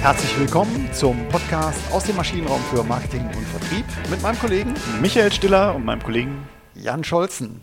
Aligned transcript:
Herzlich 0.00 0.38
willkommen 0.38 0.88
zum 0.92 1.28
Podcast 1.28 1.80
aus 1.92 2.04
dem 2.04 2.14
Maschinenraum 2.16 2.62
für 2.70 2.84
Marketing 2.84 3.26
und 3.26 3.44
Vertrieb 3.48 3.84
mit 4.08 4.22
meinem 4.22 4.38
Kollegen 4.38 4.74
Michael 5.02 5.32
Stiller 5.32 5.74
und 5.74 5.84
meinem 5.84 6.02
Kollegen 6.02 6.46
Jan 6.74 7.02
Scholzen. 7.02 7.60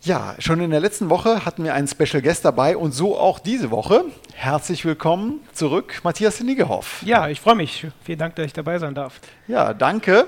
Ja, 0.00 0.34
schon 0.38 0.60
in 0.60 0.70
der 0.70 0.80
letzten 0.80 1.10
Woche 1.10 1.44
hatten 1.44 1.62
wir 1.62 1.74
einen 1.74 1.88
Special 1.88 2.22
Guest 2.22 2.44
dabei 2.44 2.76
und 2.76 2.92
so 2.92 3.18
auch 3.18 3.38
diese 3.38 3.70
Woche. 3.70 4.06
Herzlich 4.32 4.84
willkommen 4.86 5.40
zurück, 5.52 6.00
Matthias 6.04 6.40
Nigehoff. 6.40 7.02
Ja, 7.04 7.28
ich 7.28 7.40
freue 7.40 7.56
mich. 7.56 7.86
Vielen 8.04 8.18
Dank, 8.18 8.36
dass 8.36 8.46
ich 8.46 8.54
dabei 8.54 8.78
sein 8.78 8.94
darf. 8.94 9.20
Ja, 9.46 9.74
danke. 9.74 10.26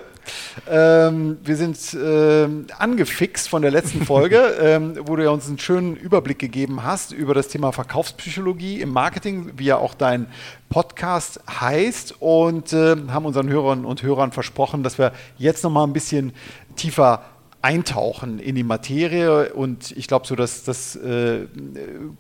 Ähm, 0.69 1.39
wir 1.43 1.57
sind 1.57 1.79
ähm, 1.95 2.67
angefixt 2.79 3.49
von 3.49 3.63
der 3.63 3.71
letzten 3.71 4.05
Folge, 4.05 4.37
ähm, 4.61 4.99
wo 5.05 5.17
du 5.17 5.25
ja 5.25 5.31
uns 5.31 5.49
einen 5.49 5.59
schönen 5.59 5.97
Überblick 5.97 6.39
gegeben 6.39 6.85
hast 6.85 7.13
über 7.13 7.35
das 7.35 7.49
Thema 7.49 7.73
Verkaufspsychologie 7.73 8.81
im 8.81 8.93
Marketing, 8.93 9.53
wie 9.57 9.65
ja 9.65 9.77
auch 9.77 9.95
dein 9.95 10.27
Podcast 10.69 11.41
heißt 11.49 12.17
und 12.21 12.73
äh, 12.73 12.97
haben 13.09 13.27
unseren 13.27 13.49
Hörern 13.49 13.85
und 13.85 14.03
Hörern 14.03 14.33
versprochen, 14.33 14.83
dass 14.83 14.99
wir 14.99 15.13
jetzt 15.39 15.65
noch 15.65 15.71
mal 15.71 15.85
ein 15.85 15.93
bisschen 15.93 16.33
tiefer 16.77 17.23
eintauchen 17.63 18.39
in 18.39 18.55
die 18.55 18.63
Materie 18.63 19.53
und 19.53 19.91
ich 19.93 20.09
glaube 20.09 20.27
so, 20.27 20.35
dass 20.35 20.65
das 20.65 20.97
äh, 20.97 21.47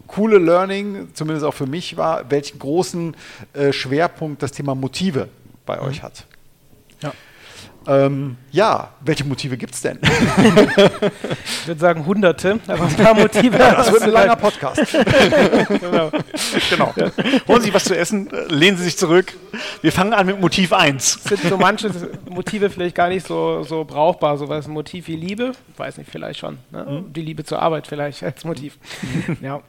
coole 0.06 0.38
Learning, 0.38 1.08
zumindest 1.14 1.46
auch 1.46 1.54
für 1.54 1.66
mich 1.66 1.96
war, 1.96 2.30
welchen 2.30 2.58
großen 2.58 3.16
äh, 3.54 3.72
Schwerpunkt 3.72 4.42
das 4.42 4.52
Thema 4.52 4.74
Motive 4.74 5.28
bei 5.64 5.76
mhm. 5.76 5.82
euch 5.82 6.02
hat. 6.02 6.26
Ja. 7.02 7.12
Ähm, 7.90 8.36
ja, 8.52 8.90
welche 9.00 9.24
Motive 9.24 9.56
gibt 9.56 9.74
es 9.74 9.80
denn? 9.80 9.98
ich 10.00 11.66
würde 11.66 11.80
sagen 11.80 12.06
hunderte, 12.06 12.60
aber 12.68 12.84
ein 12.84 12.94
paar 12.94 13.14
Motive. 13.14 13.58
Ja, 13.58 13.74
das 13.74 13.90
wird 13.90 14.02
ein 14.02 14.12
langer 14.12 14.36
Podcast. 14.36 14.80
genau. 15.80 16.12
genau. 16.70 16.94
Holen 17.48 17.62
Sie 17.62 17.74
was 17.74 17.82
zu 17.82 17.96
essen, 17.96 18.30
lehnen 18.48 18.76
Sie 18.76 18.84
sich 18.84 18.96
zurück. 18.96 19.32
Wir 19.82 19.90
fangen 19.90 20.12
an 20.12 20.26
mit 20.26 20.40
Motiv 20.40 20.72
1. 20.72 21.24
Sind 21.24 21.42
so 21.42 21.56
manche 21.56 21.90
Motive 22.30 22.70
vielleicht 22.70 22.94
gar 22.94 23.08
nicht 23.08 23.26
so, 23.26 23.64
so 23.64 23.84
brauchbar, 23.84 24.38
so 24.38 24.48
was 24.48 24.68
Motiv 24.68 25.08
wie 25.08 25.16
Liebe, 25.16 25.50
weiß 25.76 25.98
nicht, 25.98 26.08
vielleicht 26.08 26.38
schon. 26.38 26.58
Ne? 26.70 26.84
Mhm. 26.84 27.12
Die 27.12 27.22
Liebe 27.22 27.42
zur 27.42 27.60
Arbeit 27.60 27.88
vielleicht 27.88 28.22
als 28.22 28.44
Motiv. 28.44 28.78
ja. 29.40 29.62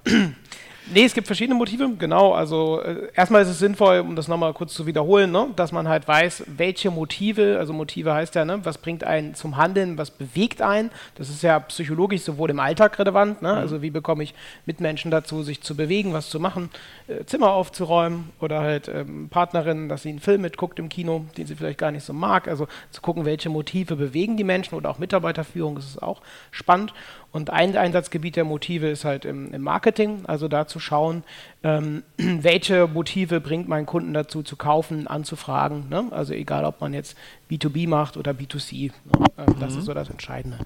Nee, 0.87 1.05
es 1.05 1.13
gibt 1.13 1.27
verschiedene 1.27 1.55
Motive, 1.55 1.91
genau. 1.97 2.33
Also 2.33 2.81
äh, 2.81 3.09
erstmal 3.15 3.43
ist 3.43 3.49
es 3.49 3.59
sinnvoll, 3.59 3.99
um 3.99 4.15
das 4.15 4.27
nochmal 4.27 4.53
kurz 4.53 4.73
zu 4.73 4.85
wiederholen, 4.87 5.31
ne, 5.31 5.47
dass 5.55 5.71
man 5.71 5.87
halt 5.87 6.07
weiß, 6.07 6.43
welche 6.47 6.89
Motive, 6.89 7.57
also 7.59 7.71
Motive 7.71 8.13
heißt 8.13 8.35
ja, 8.35 8.45
ne, 8.45 8.59
was 8.63 8.79
bringt 8.79 9.03
einen 9.03 9.35
zum 9.35 9.57
Handeln, 9.57 9.97
was 9.97 10.11
bewegt 10.11 10.61
einen. 10.61 10.89
Das 11.15 11.29
ist 11.29 11.43
ja 11.43 11.59
psychologisch 11.59 12.21
sowohl 12.21 12.49
im 12.49 12.59
Alltag 12.59 12.97
relevant, 12.97 13.41
ne, 13.41 13.51
mhm. 13.51 13.57
also 13.57 13.81
wie 13.81 13.91
bekomme 13.91 14.23
ich 14.23 14.33
Mitmenschen 14.65 15.11
dazu, 15.11 15.43
sich 15.43 15.61
zu 15.61 15.75
bewegen, 15.75 16.13
was 16.13 16.29
zu 16.29 16.39
machen, 16.39 16.69
äh, 17.07 17.25
Zimmer 17.25 17.51
aufzuräumen 17.51 18.31
oder 18.39 18.61
halt 18.61 18.87
ähm, 18.87 19.29
Partnerin, 19.29 19.87
dass 19.87 20.01
sie 20.01 20.09
einen 20.09 20.19
Film 20.19 20.41
mitguckt 20.41 20.79
im 20.79 20.89
Kino, 20.89 21.25
den 21.37 21.45
sie 21.45 21.55
vielleicht 21.55 21.79
gar 21.79 21.91
nicht 21.91 22.03
so 22.03 22.13
mag. 22.13 22.47
Also 22.47 22.67
zu 22.89 23.01
gucken, 23.01 23.25
welche 23.25 23.49
Motive 23.49 23.95
bewegen 23.95 24.35
die 24.35 24.43
Menschen 24.43 24.75
oder 24.75 24.89
auch 24.89 24.99
Mitarbeiterführung, 24.99 25.75
das 25.75 25.85
ist 25.85 26.01
auch 26.01 26.21
spannend. 26.49 26.93
Und 27.31 27.49
ein 27.49 27.77
Einsatzgebiet 27.77 28.35
der 28.35 28.43
Motive 28.43 28.89
ist 28.89 29.05
halt 29.05 29.23
im, 29.23 29.53
im 29.53 29.61
Marketing, 29.61 30.25
also 30.25 30.47
da 30.47 30.67
zu 30.67 30.79
schauen, 30.79 31.23
ähm, 31.63 32.03
welche 32.17 32.87
Motive 32.87 33.39
bringt 33.39 33.67
meinen 33.67 33.85
Kunden 33.85 34.13
dazu 34.13 34.43
zu 34.43 34.57
kaufen, 34.57 35.07
anzufragen. 35.07 35.87
Ne? 35.89 36.07
Also 36.11 36.33
egal, 36.33 36.65
ob 36.65 36.81
man 36.81 36.93
jetzt 36.93 37.17
B2B 37.51 37.87
macht 37.87 38.17
oder 38.17 38.31
B2C. 38.31 38.91
Ne? 38.91 39.25
Ähm, 39.37 39.55
das 39.59 39.73
mhm. 39.73 39.79
ist 39.79 39.85
so 39.85 39.93
das 39.93 40.09
Entscheidende. 40.09 40.57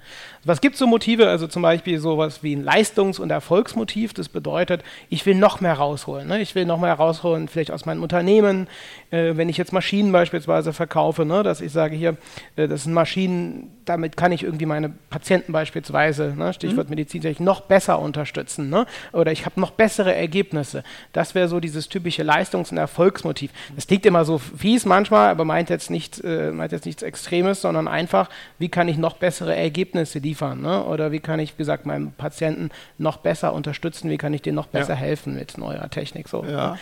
Was 0.44 0.60
gibt 0.60 0.74
es 0.74 0.78
so 0.78 0.86
Motive? 0.86 1.28
Also 1.28 1.46
zum 1.46 1.62
Beispiel 1.62 1.98
sowas 1.98 2.42
wie 2.42 2.54
ein 2.54 2.64
Leistungs- 2.64 3.18
und 3.18 3.30
Erfolgsmotiv. 3.30 4.14
Das 4.14 4.28
bedeutet, 4.28 4.82
ich 5.08 5.26
will 5.26 5.34
noch 5.34 5.60
mehr 5.60 5.74
rausholen. 5.74 6.28
Ne? 6.28 6.40
Ich 6.40 6.54
will 6.54 6.64
noch 6.64 6.80
mehr 6.80 6.94
rausholen, 6.94 7.48
vielleicht 7.48 7.70
aus 7.70 7.86
meinem 7.86 8.02
Unternehmen. 8.02 8.68
Äh, 9.10 9.36
wenn 9.36 9.48
ich 9.48 9.56
jetzt 9.56 9.72
Maschinen 9.72 10.12
beispielsweise 10.12 10.72
verkaufe, 10.72 11.24
ne? 11.24 11.42
dass 11.42 11.60
ich 11.60 11.72
sage 11.72 11.96
hier, 11.96 12.16
äh, 12.56 12.68
das 12.68 12.84
sind 12.84 12.92
Maschinen, 12.92 13.70
damit 13.84 14.16
kann 14.16 14.32
ich 14.32 14.42
irgendwie 14.42 14.66
meine 14.66 14.88
Patienten 14.88 15.52
beispielsweise, 15.52 16.34
ne? 16.36 16.52
Stichwort 16.52 16.88
mhm. 16.88 16.96
Medizintechnik, 16.96 17.44
noch 17.44 17.62
besser 17.62 17.98
unterstützen. 18.00 18.68
Ne? 18.68 18.86
Oder 19.12 19.32
ich 19.32 19.46
habe 19.46 19.60
noch 19.60 19.70
bessere 19.70 20.14
Ergebnisse. 20.14 20.82
Das 21.12 21.34
wäre 21.34 21.48
so 21.48 21.60
dieses 21.60 21.88
typische 21.88 22.22
Leistungs- 22.22 22.70
und 22.70 22.78
Erfolgsmotiv. 22.78 23.52
Das 23.74 23.86
klingt 23.86 24.04
immer 24.04 24.24
so 24.24 24.38
fies 24.38 24.84
manchmal, 24.84 25.30
aber 25.30 25.44
meint 25.44 25.70
jetzt, 25.70 25.90
nicht, 25.90 26.22
äh, 26.24 26.50
meint 26.50 26.72
jetzt 26.72 26.75
nichts 26.84 27.02
Extremes, 27.02 27.62
sondern 27.62 27.88
einfach, 27.88 28.28
wie 28.58 28.68
kann 28.68 28.88
ich 28.88 28.98
noch 28.98 29.16
bessere 29.16 29.54
Ergebnisse 29.54 30.18
liefern? 30.18 30.60
Ne? 30.60 30.84
Oder 30.84 31.12
wie 31.12 31.20
kann 31.20 31.40
ich, 31.40 31.54
wie 31.54 31.58
gesagt, 31.58 31.86
meinem 31.86 32.12
Patienten 32.12 32.70
noch 32.98 33.18
besser 33.18 33.52
unterstützen? 33.52 34.10
Wie 34.10 34.18
kann 34.18 34.34
ich 34.34 34.42
denen 34.42 34.56
noch 34.56 34.66
besser 34.66 34.94
ja. 34.94 35.00
helfen 35.00 35.34
mit 35.34 35.56
neuer 35.58 35.88
Technik? 35.90 36.28
So, 36.28 36.44
ja. 36.44 36.76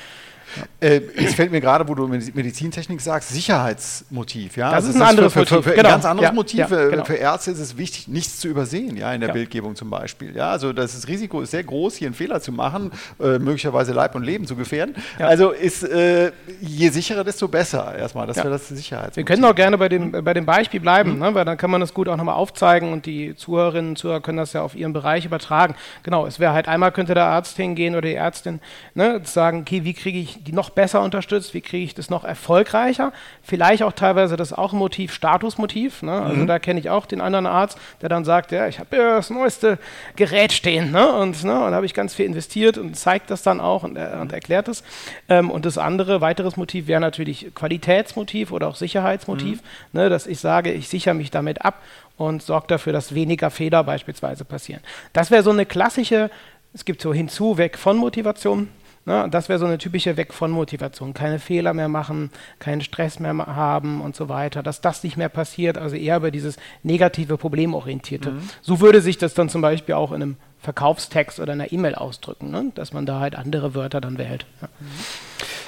Ne? 0.81 0.89
Äh, 0.89 1.01
es 1.17 1.35
fällt 1.35 1.51
mir 1.51 1.61
gerade, 1.61 1.87
wo 1.89 1.95
du 1.95 2.07
Medizintechnik 2.07 3.01
sagst, 3.01 3.31
Sicherheitsmotiv. 3.31 4.57
Ja? 4.57 4.71
Das 4.71 4.87
also 4.87 4.91
ist 4.91 4.97
ein 4.97 5.03
anderes 5.03 5.33
für, 5.33 5.47
für, 5.47 5.57
Motiv. 5.57 5.71
Für, 5.71 5.77
genau. 5.77 5.89
Ein 5.89 5.93
ganz 5.95 6.05
anderes 6.05 6.29
ja, 6.29 6.35
Motiv. 6.35 6.59
Ja, 6.59 6.89
genau. 6.89 7.05
Für 7.05 7.15
Ärzte 7.15 7.51
ist 7.51 7.59
es 7.59 7.77
wichtig, 7.77 8.09
nichts 8.09 8.39
zu 8.41 8.49
übersehen, 8.49 8.97
ja, 8.97 9.13
in 9.13 9.21
der 9.21 9.29
ja. 9.29 9.35
Bildgebung 9.35 9.77
zum 9.77 9.91
Beispiel. 9.91 10.35
Ja? 10.35 10.51
Also 10.51 10.73
das, 10.73 10.95
das, 10.95 11.09
Risiko 11.09 11.41
ist 11.41 11.51
sehr 11.51 11.65
groß, 11.65 11.97
hier 11.97 12.09
einen 12.09 12.15
Fehler 12.15 12.41
zu 12.41 12.53
machen, 12.53 12.91
äh, 13.21 13.39
möglicherweise 13.39 13.93
Leib 13.93 14.15
und 14.15 14.23
Leben 14.23 14.47
zu 14.47 14.57
gefährden. 14.57 14.95
Also 15.19 15.51
ist 15.51 15.85
äh, 15.85 16.33
je 16.61 16.89
sicherer, 16.89 17.25
desto 17.25 17.49
besser 17.49 17.95
erstmal. 17.97 18.27
Das 18.27 18.37
wäre 18.37 18.51
das 18.51 18.69
Sicherheitsmotiv. 18.69 19.17
Wir 19.17 19.25
können 19.25 19.45
auch 19.45 19.55
gerne 19.55 19.79
bei 19.79 19.89
dem, 19.89 20.13
bei 20.13 20.35
dem 20.35 20.47
Beispiel 20.47 20.81
bleiben, 20.81 21.15
mhm. 21.15 21.19
ne? 21.19 21.35
weil 21.35 21.45
dann 21.45 21.57
kann 21.57 21.71
man 21.71 21.81
das 21.81 21.95
gut 21.95 22.09
auch 22.09 22.17
nochmal 22.17 22.35
aufzeigen 22.35 22.93
und 22.93 23.07
die 23.07 23.35
Zuhörerinnen 23.37 23.91
und 23.91 23.97
Zuhörer 23.97 24.21
können 24.21 24.39
das 24.39 24.53
ja 24.53 24.63
auf 24.63 24.75
ihren 24.75 24.93
Bereich 24.93 25.25
übertragen. 25.25 25.75
Genau, 26.03 26.27
es 26.27 26.39
wäre 26.39 26.53
halt 26.53 26.69
einmal 26.69 26.93
könnte 26.93 27.15
der 27.15 27.27
Arzt 27.27 27.57
hingehen 27.57 27.95
oder 27.95 28.09
die 28.09 28.15
Ärztin 28.15 28.61
ne, 28.95 29.21
sagen, 29.25 29.61
okay, 29.61 29.85
wie 29.85 29.95
kriege 29.95 30.19
ich 30.19 30.34
die 30.41 30.53
noch 30.53 30.71
besser 30.71 31.03
unterstützt 31.03 31.55
wie 31.55 31.61
kriege 31.61 31.85
ich 31.85 31.95
das 31.95 32.11
noch 32.11 32.25
erfolgreicher. 32.25 33.13
Vielleicht 33.43 33.83
auch 33.83 33.93
teilweise 33.93 34.37
das 34.37 34.53
auch 34.53 34.73
ein 34.73 34.79
Motiv, 34.79 35.13
Statusmotiv. 35.13 36.03
Ne? 36.03 36.13
Also 36.13 36.43
mhm. 36.43 36.47
da 36.47 36.59
kenne 36.59 36.81
ich 36.81 36.91
auch 36.91 37.07
den 37.07 37.21
anderen 37.21 37.47
Arzt, 37.47 37.79
der 38.03 38.09
dann 38.09 38.25
sagt, 38.25 38.53
ja, 38.53 38.67
ich 38.67 38.79
habe 38.79 38.97
ja 38.97 39.17
das 39.17 39.31
neueste 39.31 39.79
Gerät 40.17 40.53
stehen 40.53 40.91
ne? 40.91 41.13
und, 41.13 41.45
ne? 41.45 41.65
und 41.65 41.71
da 41.71 41.77
habe 41.77 41.87
ich 41.87 41.95
ganz 41.95 42.15
viel 42.15 42.27
investiert 42.27 42.79
und 42.79 42.97
zeigt 42.97 43.31
das 43.31 43.43
dann 43.43 43.61
auch 43.61 43.85
und, 43.85 43.97
äh, 43.97 44.17
und 44.21 44.33
erklärt 44.33 44.69
es. 44.69 44.83
Ähm, 45.29 45.51
und 45.51 45.65
das 45.65 45.79
andere, 45.79 46.21
weiteres 46.21 46.57
Motiv 46.57 46.87
wäre 46.87 47.01
natürlich 47.01 47.55
Qualitätsmotiv 47.55 48.53
oder 48.53 48.69
auch 48.69 48.77
Sicherheitsmotiv, 48.77 49.63
mhm. 49.93 50.01
ne? 50.01 50.09
dass 50.09 50.27
ich 50.27 50.41
sage, 50.41 50.73
ich 50.73 50.89
sichere 50.89 51.15
mich 51.15 51.31
damit 51.31 51.65
ab 51.65 51.81
und 52.17 52.43
sorge 52.43 52.67
dafür, 52.69 52.93
dass 52.93 53.15
weniger 53.15 53.51
Fehler 53.51 53.85
beispielsweise 53.85 54.45
passieren. 54.45 54.81
Das 55.13 55.31
wäre 55.31 55.43
so 55.43 55.51
eine 55.51 55.67
klassische, 55.67 56.31
es 56.73 56.85
gibt 56.85 57.01
so 57.03 57.13
hinzu, 57.13 57.59
weg 57.59 57.79
von 57.79 57.97
Motivation. 57.97 58.69
Ne? 59.07 59.29
Das 59.31 59.49
wäre 59.49 59.59
so 59.59 59.67
eine 59.67 59.79
typische 59.79 60.17
Weg 60.17 60.33
von 60.33 60.51
Motivation. 60.51 61.15
Keine 61.15 61.39
Fehler 61.39 61.75
mehr 61.75 61.89
machen, 61.89 62.31
keinen 62.59 62.81
Stress 62.81 63.21
mehr 63.21 63.35
haben 63.35 64.01
und 64.01 64.17
so 64.17 64.29
weiter. 64.29 64.63
Dass 64.63 64.81
das 64.81 65.03
nicht 65.05 65.17
mehr 65.17 65.29
passiert, 65.29 65.79
also 65.79 65.97
eher 65.97 66.17
über 66.17 66.31
dieses 66.31 66.57
negative 66.83 67.37
Problemorientierte. 67.37 68.33
Mhm. 68.33 68.49
So 68.63 68.81
würde 68.81 69.01
sich 69.01 69.19
das 69.19 69.35
dann 69.35 69.49
zum 69.49 69.61
Beispiel 69.61 69.95
auch 69.95 70.13
in 70.13 70.23
einem 70.23 70.37
Verkaufstext 70.61 71.41
oder 71.41 71.53
einer 71.53 71.73
E-Mail 71.73 71.95
ausdrücken, 71.95 72.51
ne? 72.51 72.73
dass 72.75 72.93
man 72.93 73.05
da 73.05 73.21
halt 73.21 73.37
andere 73.37 73.75
Wörter 73.75 74.01
dann 74.01 74.17
wählt. 74.17 74.47
Ja. 74.63 74.69
Mhm. 74.81 74.87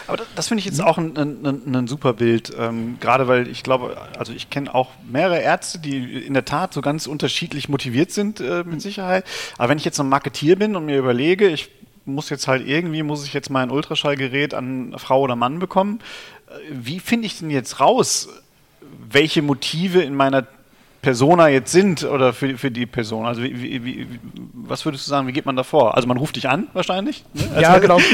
Aber 0.06 0.18
das, 0.18 0.26
das 0.36 0.48
finde 0.48 0.60
ich 0.60 0.66
jetzt 0.66 0.80
auch 0.80 0.98
ein, 0.98 1.16
ein, 1.16 1.74
ein 1.74 1.86
super 1.88 2.12
Bild, 2.12 2.53
ähm, 2.56 2.98
gerade 3.00 3.26
weil 3.28 3.48
ich 3.48 3.62
glaube, 3.62 3.97
also 4.18 4.32
ich 4.32 4.50
kenne 4.50 4.72
auch 4.72 4.91
mehrere 5.10 5.41
Ärzte, 5.41 5.78
die 5.78 6.24
in 6.24 6.34
der 6.34 6.44
Tat 6.44 6.72
so 6.72 6.80
ganz 6.80 7.06
unterschiedlich 7.06 7.68
motiviert 7.68 8.12
sind, 8.12 8.41
äh, 8.41 8.62
mit 8.64 8.80
Sicherheit. 8.80 9.24
Aber 9.58 9.68
wenn 9.68 9.78
ich 9.78 9.84
jetzt 9.84 9.98
ein 9.98 10.08
Marketier 10.08 10.56
bin 10.56 10.76
und 10.76 10.86
mir 10.86 10.98
überlege, 10.98 11.48
ich 11.48 11.70
muss 12.06 12.31
jetzt 12.31 12.49
halt 12.49 12.67
irgendwie, 12.67 13.03
muss 13.03 13.27
ich 13.27 13.34
jetzt 13.34 13.50
mein 13.50 13.71
Ultraschallgerät 13.71 14.55
an 14.55 14.94
Frau 14.97 15.21
oder 15.21 15.37
Mann 15.37 15.59
bekommen. 15.59 16.00
Wie 16.71 17.00
finde 17.00 17.27
ich 17.27 17.39
denn 17.39 17.50
jetzt 17.50 17.81
raus, 17.81 18.28
welche 19.11 19.43
Motive 19.43 20.03
in 20.03 20.15
meiner 20.15 20.47
Persona 21.06 21.47
jetzt 21.47 21.71
sind 21.71 22.03
oder 22.03 22.33
für, 22.33 22.59
für 22.59 22.72
die 22.72 22.84
Person? 22.84 23.27
Also 23.27 23.41
wie, 23.41 23.63
wie, 23.63 23.84
wie, 23.84 24.09
was 24.53 24.84
würdest 24.84 25.07
du 25.07 25.10
sagen, 25.10 25.28
wie 25.28 25.33
geht 25.33 25.47
man 25.47 25.54
da 25.54 25.63
vor? 25.63 25.95
Also 25.95 26.09
man 26.09 26.16
ruft 26.16 26.34
dich 26.34 26.48
an 26.48 26.66
wahrscheinlich? 26.72 27.22
Ne? 27.33 27.63
Ja, 27.63 27.78
genau. 27.78 28.01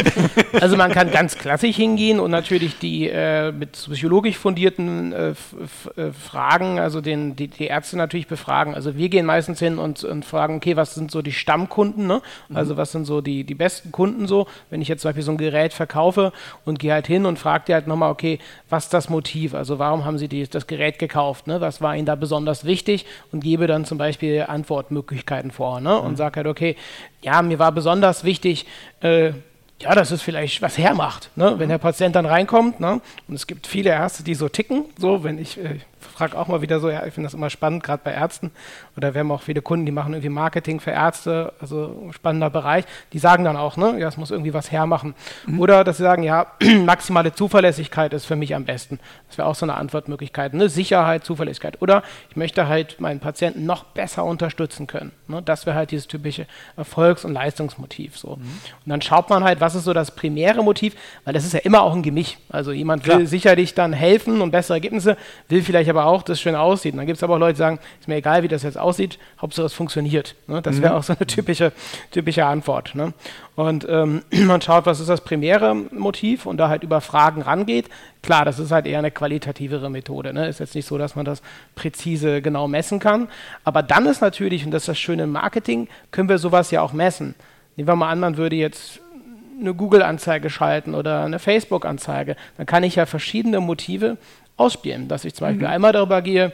Also 0.61 0.77
man 0.77 0.93
kann 0.93 1.11
ganz 1.11 1.37
klassisch 1.37 1.77
hingehen 1.77 2.21
und 2.21 2.31
natürlich 2.31 2.79
die 2.79 3.09
äh, 3.09 3.51
mit 3.53 3.73
psychologisch 3.73 4.37
fundierten 4.37 5.13
äh, 5.13 5.31
äh, 5.31 6.13
Fragen, 6.13 6.79
also 6.79 7.01
den, 7.01 7.35
die, 7.35 7.49
die, 7.49 7.65
Ärzte 7.65 7.97
natürlich 7.97 8.27
befragen. 8.27 8.75
Also 8.75 8.97
wir 8.97 9.09
gehen 9.09 9.25
meistens 9.25 9.59
hin 9.61 9.79
und, 9.79 10.05
und 10.05 10.27
fragen, 10.27 10.57
okay, 10.57 10.77
was 10.77 10.95
sind 10.95 11.11
so 11.11 11.23
die 11.23 11.33
Stammkunden? 11.33 12.07
Ne? 12.07 12.21
Mhm. 12.49 12.57
Also 12.57 12.77
was 12.77 12.93
sind 12.93 13.07
so 13.07 13.23
die, 13.23 13.45
die 13.45 13.55
besten 13.55 13.91
Kunden 13.91 14.27
so? 14.27 14.47
Wenn 14.69 14.83
ich 14.83 14.89
jetzt 14.89 15.01
zum 15.01 15.09
Beispiel 15.09 15.25
so 15.25 15.33
ein 15.33 15.39
Gerät 15.39 15.73
verkaufe 15.73 16.33
und 16.67 16.79
gehe 16.79 16.93
halt 16.93 17.07
hin 17.07 17.25
und 17.25 17.39
frage 17.39 17.65
die 17.69 17.75
halt 17.75 17.87
nochmal, 17.87 18.11
okay, 18.11 18.39
was 18.69 18.85
ist 18.85 18.95
das 18.95 19.09
Motiv? 19.09 19.55
Also 19.55 19.79
warum 19.79 20.05
haben 20.05 20.19
sie 20.19 20.29
die, 20.29 20.47
das 20.47 20.67
Gerät 20.67 20.99
gekauft? 20.99 21.47
Ne? 21.47 21.63
Was 21.63 21.81
war 21.81 21.97
ihnen 21.97 22.07
da 22.07 22.15
besonders 22.15 22.67
wichtig? 22.67 22.82
Wichtig 22.83 23.07
und 23.31 23.41
gebe 23.41 23.67
dann 23.67 23.85
zum 23.85 23.99
Beispiel 23.99 24.45
Antwortmöglichkeiten 24.49 25.51
vor 25.51 25.81
ne? 25.81 25.99
und 25.99 26.13
mhm. 26.13 26.17
sage 26.17 26.37
halt, 26.37 26.47
okay, 26.47 26.77
ja, 27.23 27.41
mir 27.43 27.59
war 27.59 27.71
besonders 27.71 28.25
wichtig, 28.25 28.67
äh, 29.01 29.33
ja, 29.81 29.95
dass 29.95 30.11
es 30.11 30.23
vielleicht 30.23 30.63
was 30.63 30.79
hermacht, 30.79 31.31
ne? 31.37 31.55
wenn 31.59 31.69
der 31.69 31.79
Patient 31.79 32.15
dann 32.17 32.27
reinkommt. 32.27 32.81
Ne? 32.81 33.01
Und 33.29 33.35
es 33.35 33.47
gibt 33.47 33.67
viele 33.67 33.91
Ärzte, 33.91 34.25
die 34.25 34.35
so 34.35 34.49
ticken, 34.49 34.85
so 34.99 35.23
wenn 35.25 35.39
ich, 35.39 35.59
äh, 35.59 35.79
frage 36.03 36.39
auch 36.39 36.49
mal 36.49 36.63
wieder 36.63 36.81
so, 36.81 36.91
ja, 36.91 37.07
ich 37.07 37.15
finde 37.15 37.27
das 37.27 37.35
immer 37.35 37.51
spannend, 37.51 37.83
gerade 37.83 38.03
bei 38.05 38.13
Ärzten. 38.13 38.51
Oder 38.97 39.15
wir 39.15 39.21
haben 39.21 39.31
auch 39.31 39.43
viele 39.43 39.63
Kunden, 39.63 39.87
die 39.87 39.93
machen 39.93 40.13
irgendwie 40.13 40.29
Marketing 40.29 40.81
für 40.81 40.91
Ärzte, 40.91 41.53
also 41.61 42.11
spannender 42.13 42.51
Bereich. 42.51 42.85
Die 43.13 43.19
sagen 43.19 43.45
dann 43.45 43.57
auch, 43.57 43.77
ne, 43.77 43.99
ja, 43.99 44.09
es 44.09 44.17
muss 44.17 44.31
irgendwie 44.31 44.55
was 44.55 44.71
hermachen. 44.71 45.15
Mhm. 45.47 45.61
Oder 45.61 45.85
dass 45.85 45.97
sie 45.97 46.03
sagen, 46.03 46.23
ja, 46.23 46.47
maximale 46.85 47.33
Zuverlässigkeit 47.33 48.13
ist 48.13 48.27
für 48.27 48.37
mich 48.37 48.55
am 48.55 48.65
besten. 48.65 48.99
Das 49.29 49.39
wäre 49.39 49.49
auch 49.49 49.55
so 49.55 49.65
eine 49.65 49.75
Antwortmöglichkeit. 49.75 50.55
Ne? 50.55 50.69
Sicherheit, 50.69 51.25
Zuverlässigkeit. 51.25 51.81
Oder 51.81 52.03
ich 52.31 52.37
möchte 52.37 52.69
halt 52.69 53.01
meinen 53.01 53.21
Patienten 53.21 53.65
noch 53.65 53.85
besser 53.85 54.25
unterstützen 54.25 54.87
können. 54.87 55.13
Ne? 55.29 55.43
Das 55.43 55.67
wäre 55.67 55.77
halt 55.77 55.91
dieses 55.91 56.07
typische 56.09 56.47
Erfolgs- 56.77 57.25
und 57.25 57.33
Leistungsmotiv. 57.33 58.19
So. 58.19 58.37
Mhm. 58.37 58.43
Und 58.43 58.87
dann 58.87 59.03
schaut 59.03 59.31
man 59.31 59.45
halt, 59.45 59.61
was 59.61 59.75
ist 59.75 59.85
so 59.85 59.93
das 59.93 60.15
primäre 60.15 60.63
Motiv, 60.63 60.95
weil 61.25 61.35
das 61.35 61.45
ist 61.45 61.55
ja 61.55 61.61
immer 61.61 61.83
auch 61.83 61.95
ein 61.95 62.03
Gemisch. 62.03 62.39
Also 62.49 62.73
jemand 62.73 63.07
will 63.07 63.15
Klar. 63.15 63.27
sicherlich 63.27 63.75
dann 63.75 63.93
helfen 63.93 64.41
und 64.41 64.51
bessere 64.51 64.77
Ergebnisse, 64.77 65.17
will 65.49 65.63
vielleicht 65.63 65.91
aber 65.93 66.07
auch, 66.07 66.23
dass 66.23 66.39
es 66.39 66.41
schön 66.41 66.55
aussieht. 66.55 66.93
Und 66.93 66.99
dann 66.99 67.07
gibt 67.07 67.19
es 67.19 67.23
aber 67.23 67.35
auch 67.35 67.39
Leute, 67.39 67.55
die 67.55 67.59
sagen, 67.59 67.79
ist 68.01 68.09
mir 68.09 68.17
egal, 68.17 68.43
wie 68.43 68.49
das 68.49 68.63
jetzt 68.63 68.79
aussieht, 68.79 69.19
Hauptsache 69.41 69.67
es 69.67 69.73
funktioniert. 69.73 70.35
Ne? 70.47 70.61
Das 70.63 70.83
wäre 70.83 70.93
mhm. 70.93 70.99
auch 70.99 71.03
so 71.03 71.13
eine 71.13 71.27
typische, 71.27 71.73
typische 72.11 72.45
Antwort. 72.45 72.95
Ne? 72.95 73.13
Und 73.55 73.87
ähm, 73.89 74.23
man 74.31 74.61
schaut, 74.61 74.87
was 74.87 75.01
ist 75.01 75.09
das 75.09 75.23
primäre 75.23 75.75
Motiv 75.75 76.47
und 76.47 76.57
da 76.57 76.69
halt 76.69 76.83
über 76.83 77.01
Fragen 77.01 77.43
rangeht. 77.43 77.89
Klar, 78.23 78.45
das 78.45 78.59
ist 78.59 78.71
halt 78.71 78.87
eher 78.87 78.99
eine 78.99 79.11
qualitativere 79.11 79.91
Methode. 79.91 80.33
Ne? 80.33 80.49
Ist 80.49 80.61
jetzt 80.61 80.75
nicht 80.75 80.87
so, 80.87 80.99
dass 80.99 81.17
man 81.17 81.25
das 81.25 81.43
präzise 81.75 82.43
genau 82.43 82.69
messen 82.69 82.99
kann. 82.99 83.29
Aber 83.65 83.83
dann 83.83 84.07
ist 84.07 84.21
natürlich, 84.21 84.65
und 84.65 84.71
das 84.71 84.83
ist 84.83 84.89
das 84.89 84.99
Schöne 84.99 85.25
im 85.25 85.33
Marketing, 85.33 85.89
können 86.11 86.29
wir 86.29 86.39
sowas 86.39 86.71
ja 86.71 86.83
auch 86.83 86.93
messen. 86.93 87.35
Nehmen 87.77 87.89
wir 87.89 87.97
mal 87.97 88.11
an, 88.11 88.21
man 88.21 88.37
würde 88.37 88.57
jetzt 88.57 89.01
eine 89.63 89.75
Google-Anzeige 89.75 90.51
schalten 90.51 90.95
oder 90.95 91.25
eine 91.25 91.39
Facebook-Anzeige. 91.39 92.37
Dann 92.57 92.67
kann 92.67 92.83
ich 92.83 92.97
ja 92.97 93.07
verschiedene 93.07 93.61
Motive 93.61 94.19
ausspielen. 94.63 95.09
Dass 95.09 95.25
ich 95.25 95.35
zum 95.35 95.47
Beispiel 95.47 95.67
mhm. 95.67 95.73
einmal 95.73 95.93
darüber 95.93 96.23
gehe, 96.23 96.53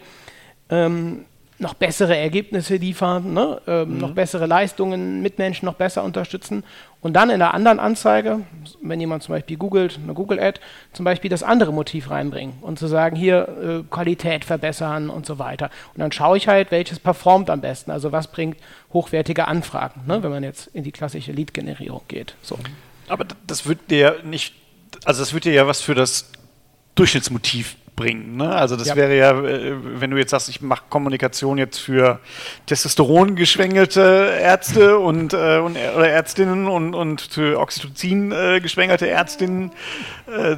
ähm, 0.71 1.25
noch 1.61 1.75
bessere 1.75 2.17
Ergebnisse 2.17 2.77
liefern, 2.77 3.33
ne? 3.33 3.61
ähm, 3.67 3.95
mhm. 3.95 3.99
noch 3.99 4.13
bessere 4.13 4.47
Leistungen, 4.47 5.23
Mitmenschen 5.23 5.67
noch 5.67 5.75
besser 5.75 6.05
unterstützen 6.05 6.63
und 7.01 7.15
dann 7.15 7.31
in 7.31 7.41
der 7.41 7.53
anderen 7.53 7.81
Anzeige, 7.81 8.41
wenn 8.81 9.01
jemand 9.01 9.25
zum 9.25 9.35
Beispiel 9.35 9.57
googelt, 9.57 9.99
eine 10.03 10.15
Google-Ad, 10.15 10.61
zum 10.93 11.05
Beispiel 11.05 11.31
das 11.31 11.43
andere 11.43 11.73
Motiv 11.73 12.11
reinbringen 12.11 12.59
und 12.61 12.79
zu 12.79 12.87
sagen, 12.87 13.17
hier 13.17 13.49
äh, 13.49 13.83
Qualität 13.91 14.45
verbessern 14.45 15.11
und 15.11 15.27
so 15.27 15.41
weiter. 15.41 15.71
Und 15.95 16.01
dann 16.01 16.13
schaue 16.13 16.37
ich 16.37 16.47
halt, 16.47 16.71
welches 16.71 17.01
performt 17.01 17.51
am 17.51 17.61
besten, 17.61 17.91
also 17.91 18.13
was 18.13 18.29
bringt 18.29 18.59
hochwertige 18.93 19.49
Anfragen, 19.49 20.03
ne? 20.07 20.23
wenn 20.23 20.31
man 20.31 20.45
jetzt 20.45 20.69
in 20.69 20.85
die 20.85 20.93
klassische 20.93 21.33
Lead-Generierung 21.33 22.03
geht. 22.07 22.35
So. 22.41 22.57
Aber 23.09 23.25
das 23.47 23.67
wird 23.67 23.91
dir 23.91 24.17
nicht, 24.23 24.55
also 25.05 25.23
das 25.23 25.33
wird 25.33 25.45
dir 25.45 25.53
ja 25.53 25.67
was 25.67 25.81
für 25.81 25.97
das 25.97 26.31
Durchschnittsmotiv 26.95 27.77
bringen. 27.99 28.37
Ne? 28.37 28.49
Also 28.49 28.77
das 28.77 28.89
ja. 28.89 28.97
wäre 28.97 29.17
ja, 29.17 29.33
äh, 29.33 29.75
wenn 30.00 30.11
du 30.11 30.17
jetzt 30.17 30.31
sagst, 30.31 30.49
ich 30.49 30.62
mache 30.62 30.85
Kommunikation 30.89 31.59
jetzt 31.59 31.79
für 31.79 32.21
Testosteron 32.67 33.35
geschwängelte 33.37 34.39
Ärzte 34.41 34.99
und, 34.99 35.35
äh, 35.35 35.59
und 35.59 35.77
oder 35.77 36.09
Ärztinnen 36.09 36.69
und, 36.69 36.95
und 36.95 37.21
für 37.21 37.59
Oxytocin 37.59 38.33
äh, 38.33 38.61
geschwängerte 38.61 39.09
Ärztinnen, 39.09 39.73
äh, 40.27 40.56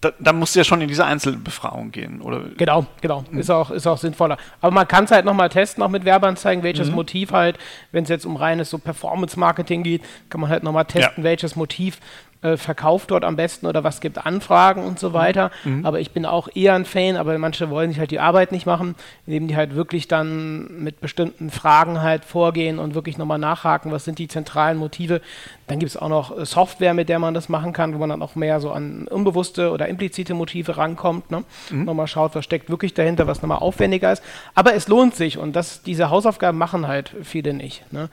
da, 0.00 0.12
da 0.20 0.32
musst 0.32 0.54
du 0.54 0.60
ja 0.60 0.64
schon 0.64 0.80
in 0.80 0.86
diese 0.86 1.04
Einzelbefragung 1.04 1.90
gehen, 1.90 2.20
oder? 2.20 2.42
Genau, 2.56 2.86
genau. 3.00 3.24
Mhm. 3.28 3.40
Ist, 3.40 3.50
auch, 3.50 3.72
ist 3.72 3.86
auch 3.86 3.98
sinnvoller. 3.98 4.36
Aber 4.60 4.72
man 4.72 4.86
kann 4.86 5.04
es 5.04 5.10
halt 5.10 5.24
nochmal 5.24 5.48
testen, 5.48 5.82
auch 5.82 5.88
mit 5.88 6.04
Werbeanzeigen, 6.04 6.62
welches 6.62 6.88
mhm. 6.88 6.94
Motiv 6.94 7.32
halt, 7.32 7.58
wenn 7.90 8.04
es 8.04 8.08
jetzt 8.08 8.24
um 8.24 8.36
reines 8.36 8.70
so 8.70 8.78
Performance-Marketing 8.78 9.82
geht, 9.82 10.02
kann 10.30 10.40
man 10.40 10.50
halt 10.50 10.62
nochmal 10.62 10.84
testen, 10.84 11.14
ja. 11.18 11.24
welches 11.24 11.56
Motiv 11.56 11.98
äh, 12.40 12.56
verkauft 12.56 13.10
dort 13.10 13.24
am 13.24 13.34
besten 13.34 13.66
oder 13.66 13.82
was 13.82 14.00
gibt 14.00 14.24
Anfragen 14.24 14.84
und 14.84 14.98
so 14.98 15.12
weiter. 15.12 15.50
Mhm. 15.64 15.84
Aber 15.84 15.98
ich 15.98 16.12
bin 16.12 16.24
auch 16.24 16.48
eher 16.54 16.74
ein 16.74 16.84
Fan, 16.84 17.16
aber 17.16 17.36
manche 17.38 17.68
wollen 17.68 17.90
sich 17.90 17.98
halt 17.98 18.12
die 18.12 18.20
Arbeit 18.20 18.52
nicht 18.52 18.64
machen, 18.64 18.94
indem 19.26 19.48
die 19.48 19.56
halt 19.56 19.74
wirklich 19.74 20.06
dann 20.06 20.82
mit 20.82 21.00
bestimmten 21.00 21.50
Fragen 21.50 22.00
halt 22.00 22.24
vorgehen 22.24 22.78
und 22.78 22.94
wirklich 22.94 23.18
nochmal 23.18 23.38
nachhaken, 23.38 23.90
was 23.90 24.04
sind 24.04 24.20
die 24.20 24.28
zentralen 24.28 24.78
Motive. 24.78 25.20
Dann 25.66 25.80
gibt 25.80 25.90
es 25.90 25.96
auch 25.96 26.08
noch 26.08 26.38
äh, 26.38 26.46
Software, 26.46 26.94
mit 26.94 27.08
der 27.08 27.18
man 27.18 27.34
das 27.34 27.48
machen 27.48 27.72
kann, 27.72 27.92
wo 27.94 27.98
man 27.98 28.10
dann 28.10 28.22
auch 28.22 28.36
mehr 28.36 28.60
so 28.60 28.70
an 28.70 29.08
unbewusste 29.08 29.72
oder 29.72 29.88
implizite 29.88 30.34
Motive 30.34 30.76
rankommt. 30.76 31.32
Ne? 31.32 31.42
Mhm. 31.70 31.84
Nochmal 31.86 32.06
schaut, 32.06 32.36
was 32.36 32.44
steckt 32.44 32.70
wirklich 32.70 32.94
dahinter, 32.94 33.26
was 33.26 33.42
nochmal 33.42 33.58
aufwendiger 33.58 34.12
ist. 34.12 34.22
Aber 34.54 34.74
es 34.74 34.86
lohnt 34.86 35.16
sich 35.16 35.38
und 35.38 35.56
das, 35.56 35.82
diese 35.82 36.08
Hausaufgaben 36.10 36.56
machen 36.56 36.86
halt 36.86 37.12
viele 37.24 37.52
nicht. 37.52 37.90
Ne? 37.92 38.08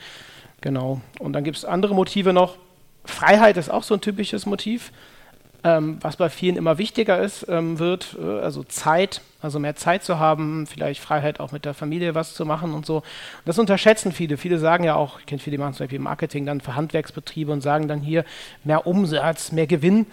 Genau. 0.62 1.01
Und 1.19 1.33
dann 1.33 1.44
gibt 1.44 1.57
es 1.57 1.66
andere 1.66 1.94
Motive 1.94 2.33
noch, 2.33 2.57
Freiheit 3.06 3.57
ist 3.57 3.69
auch 3.69 3.84
so 3.84 3.94
ein 3.94 4.02
typisches 4.02 4.46
Motiv, 4.46 4.92
ähm, 5.63 5.98
was 6.02 6.18
bei 6.18 6.30
vielen 6.30 6.57
immer 6.57 6.78
wichtiger 6.78 7.19
ist, 7.19 7.48
ähm, 7.50 7.80
wird, 7.80 8.16
äh, 8.22 8.40
also 8.40 8.63
Zeit, 8.63 9.22
also 9.42 9.57
mehr 9.57 9.75
Zeit 9.75 10.04
zu 10.04 10.19
haben, 10.19 10.68
vielleicht 10.68 11.02
Freiheit 11.02 11.40
auch 11.40 11.52
mit 11.52 11.66
der 11.66 11.74
Familie 11.74 12.13
was 12.13 12.36
zu 12.36 12.46
machen 12.46 12.74
und 12.74 12.86
so. 12.86 13.02
Das 13.46 13.57
unterschätzen 13.57 14.12
viele. 14.12 14.38
Viele 14.38 14.60
sagen 14.60 14.84
ja 14.84 14.96
auch, 14.96 15.19
ich 15.19 15.25
kenne 15.25 15.40
viele, 15.40 15.57
die 15.57 15.62
machen 15.63 15.74
zum 15.74 15.86
Beispiel 15.86 16.00
Marketing 16.00 16.46
dann 16.46 16.62
für 16.62 16.75
Handwerksbetriebe 16.75 17.52
und 17.52 17.62
sagen 17.62 17.88
dann 17.88 18.02
hier 18.02 18.25
mehr 18.63 18.86
Umsatz, 18.86 19.51
mehr 19.51 19.66
Gewinn 19.66 20.06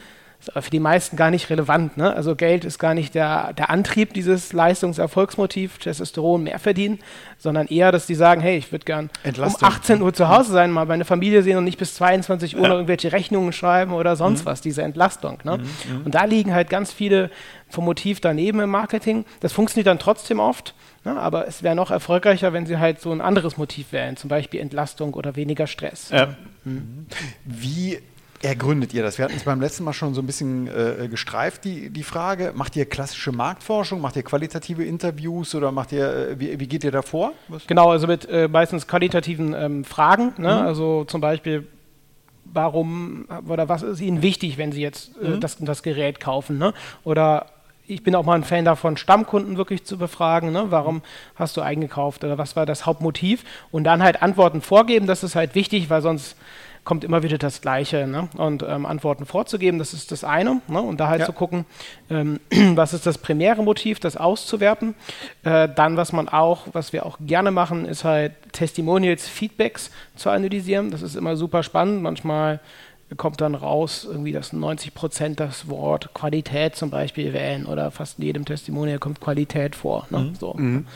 ist 0.43 0.51
aber 0.51 0.63
für 0.63 0.71
die 0.71 0.81
meisten 0.81 1.17
gar 1.17 1.31
nicht 1.31 1.51
relevant. 1.51 1.97
Ne? 1.97 2.13
Also 2.13 2.35
Geld 2.35 2.65
ist 2.65 2.81
gar 2.81 2.95
nicht 2.95 3.15
der, 3.15 3.53
der 3.53 3.71
Antrieb, 3.71 4.13
dieses 4.13 4.53
Leistungserfolgsmotiv, 4.53 5.79
Testosteron 5.79 6.43
mehr 6.43 6.59
verdienen, 6.59 6.99
sondern 7.39 7.69
eher, 7.69 7.93
dass 7.93 8.07
die 8.07 8.17
sagen, 8.17 8.41
hey, 8.41 8.57
ich 8.57 8.73
würde 8.73 8.85
gern 8.85 9.09
Entlastung. 9.23 9.69
um 9.69 9.75
18 9.75 10.03
Uhr 10.03 10.13
zu 10.13 10.29
Hause 10.29 10.51
sein, 10.51 10.73
mal 10.73 10.85
meine 10.85 11.05
Familie 11.05 11.45
sehen 11.45 11.59
und 11.59 11.65
nicht 11.65 11.79
bis 11.79 11.95
22 11.95 12.57
Uhr 12.57 12.63
ja. 12.63 12.69
noch 12.71 12.75
irgendwelche 12.75 13.13
Rechnungen 13.13 13.53
schreiben 13.53 13.93
oder 13.93 14.17
sonst 14.17 14.41
mhm. 14.41 14.47
was, 14.47 14.61
diese 14.61 14.83
Entlastung. 14.83 15.39
Ne? 15.45 15.59
Mhm, 15.59 15.65
mhm. 15.99 16.03
Und 16.07 16.15
da 16.17 16.25
liegen 16.25 16.53
halt 16.53 16.69
ganz 16.69 16.93
viele 16.93 17.31
vom 17.69 17.85
Motiv 17.85 18.19
daneben 18.21 18.59
im 18.59 18.71
Marketing. 18.71 19.25
Das 19.39 19.53
funktioniert 19.53 19.87
dann 19.87 20.01
trotzdem 20.01 20.41
oft. 20.41 20.75
Ne? 21.05 21.17
Aber 21.17 21.47
es 21.47 21.63
wäre 21.63 21.77
noch 21.77 21.93
erfolgreicher, 21.93 22.53
wenn 22.53 22.67
sie 22.67 22.79
halt 22.79 23.01
so 23.01 23.13
ein 23.13 23.21
anderes 23.21 23.57
Motiv 23.59 23.93
wählen, 23.93 24.17
zum 24.17 24.29
Beispiel 24.29 24.59
Entlastung 24.61 25.15
oder 25.15 25.37
weniger 25.37 25.69
Stress. 25.69 26.11
Ja. 26.11 26.35
Mhm. 26.65 27.07
Wie 27.45 27.99
ergründet 28.43 28.93
ihr 28.93 29.03
das? 29.03 29.19
Wir 29.19 29.25
hatten 29.25 29.37
es 29.37 29.45
beim 29.45 29.61
letzten 29.61 29.85
Mal 29.85 29.93
schon 29.93 30.15
so 30.15 30.21
ein 30.21 30.27
bisschen 30.27 30.69
äh, 30.69 31.09
gestreift, 31.09 31.65
die, 31.65 31.91
die 31.91 32.03
Frage. 32.03 32.53
Macht 32.55 32.77
ihr 32.77 32.87
klassische 32.87 33.33
Marktforschung? 33.33 34.01
Macht 34.01 34.17
ihr 34.17 34.23
qualitative 34.23 34.85
Interviews 34.85 35.55
oder 35.55 35.73
macht 35.73 35.93
ihr, 35.93 36.31
äh, 36.31 36.41
wie, 36.41 36.59
wie, 36.61 36.67
geht 36.67 36.85
ihr 36.85 36.91
da 36.91 37.03
vor? 37.03 37.33
Genau, 37.67 37.91
also 37.91 38.07
mit 38.07 38.29
äh, 38.29 38.49
meistens 38.49 38.87
qualitativen 38.87 39.55
ähm, 39.55 39.85
Fragen. 39.85 40.35
Ne? 40.39 40.55
Mhm. 40.55 40.67
Also 40.67 41.05
zum 41.05 41.21
Beispiel, 41.21 41.67
warum 42.45 43.27
oder 43.49 43.69
was 43.69 43.83
ist 43.83 44.01
Ihnen 44.01 44.23
wichtig, 44.23 44.59
wenn 44.59 44.73
Sie 44.73 44.83
jetzt 44.83 45.13
äh, 45.23 45.29
mhm. 45.29 45.41
das, 45.41 45.57
das 45.59 45.83
Gerät 45.83 46.21
kaufen? 46.21 46.59
Ne? 46.59 46.75
Oder 47.05 47.47
ich 47.87 48.03
bin 48.03 48.15
auch 48.15 48.25
mal 48.25 48.35
ein 48.35 48.45
Fan 48.45 48.65
davon, 48.65 48.97
Stammkunden 48.97 49.57
wirklich 49.57 49.85
zu 49.85 49.99
befragen. 49.99 50.53
Ne? 50.53 50.67
Warum 50.71 51.03
hast 51.35 51.57
du 51.57 51.61
eingekauft 51.61 52.25
oder 52.25 52.39
was 52.39 52.57
war 52.57 52.67
das 52.67 52.87
Hauptmotiv? 52.87 53.45
Und 53.71 53.85
dann 53.85 54.03
halt 54.03 54.23
Antworten 54.23 54.61
vorgeben. 54.63 55.07
Das 55.07 55.23
ist 55.23 55.35
halt 55.35 55.55
wichtig, 55.55 55.91
weil 55.91 56.03
sonst 56.03 56.37
kommt 56.85 57.05
immer 57.05 57.23
wieder 57.23 57.39
das 57.39 57.61
Gleiche. 57.61 58.07
Ne? 58.07 58.29
Und 58.37 58.65
ähm, 58.67 58.87
Antworten 58.87 59.27
vorzugeben, 59.27 59.79
das 59.79 59.93
ist 59.93 60.11
das 60.11 60.25
eine. 60.25 60.61
Ne? 60.69 60.81
Und 60.81 60.99
da 60.99 61.09
halt 61.09 61.21
ja. 61.21 61.27
zu 61.27 61.33
gucken, 61.33 61.65
ähm, 62.11 62.41
was 62.75 62.93
ist 62.93 63.07
das 63.07 63.19
primäre 63.19 63.63
Motiv, 63.63 64.01
das 64.01 64.17
auszuwerten. 64.17 64.95
Äh, 65.45 65.69
dann, 65.75 65.97
was 65.97 66.13
man 66.13 66.29
auch, 66.29 66.67
was 66.73 66.93
wir 66.93 67.07
auch 67.07 67.19
gerne 67.21 67.51
machen, 67.51 67.85
ist 67.85 68.05
halt 68.05 68.33
Testimonials, 68.53 69.29
Feedbacks 69.29 69.91
zu 70.17 70.31
analysieren. 70.31 70.91
Das 70.91 71.03
ist 71.03 71.15
immer 71.15 71.37
super 71.37 71.63
spannend. 71.63 72.03
Manchmal 72.03 72.61
kommt 73.17 73.41
dann 73.41 73.55
raus, 73.55 74.07
irgendwie, 74.09 74.33
dass 74.33 74.53
90 74.53 74.95
Prozent 74.95 75.41
das 75.41 75.69
Wort 75.69 76.15
Qualität 76.15 76.77
zum 76.77 76.91
Beispiel 76.91 77.33
wählen 77.33 77.67
oder 77.67 77.91
fast 77.91 78.19
in 78.19 78.25
jedem 78.25 78.45
Testimonial 78.45 78.99
kommt 78.99 79.21
Qualität 79.21 79.77
vor. 79.77 80.07
Ne? 80.11 80.19
Mhm. 80.19 80.35
So. 80.35 80.55
Mhm. 80.55 80.87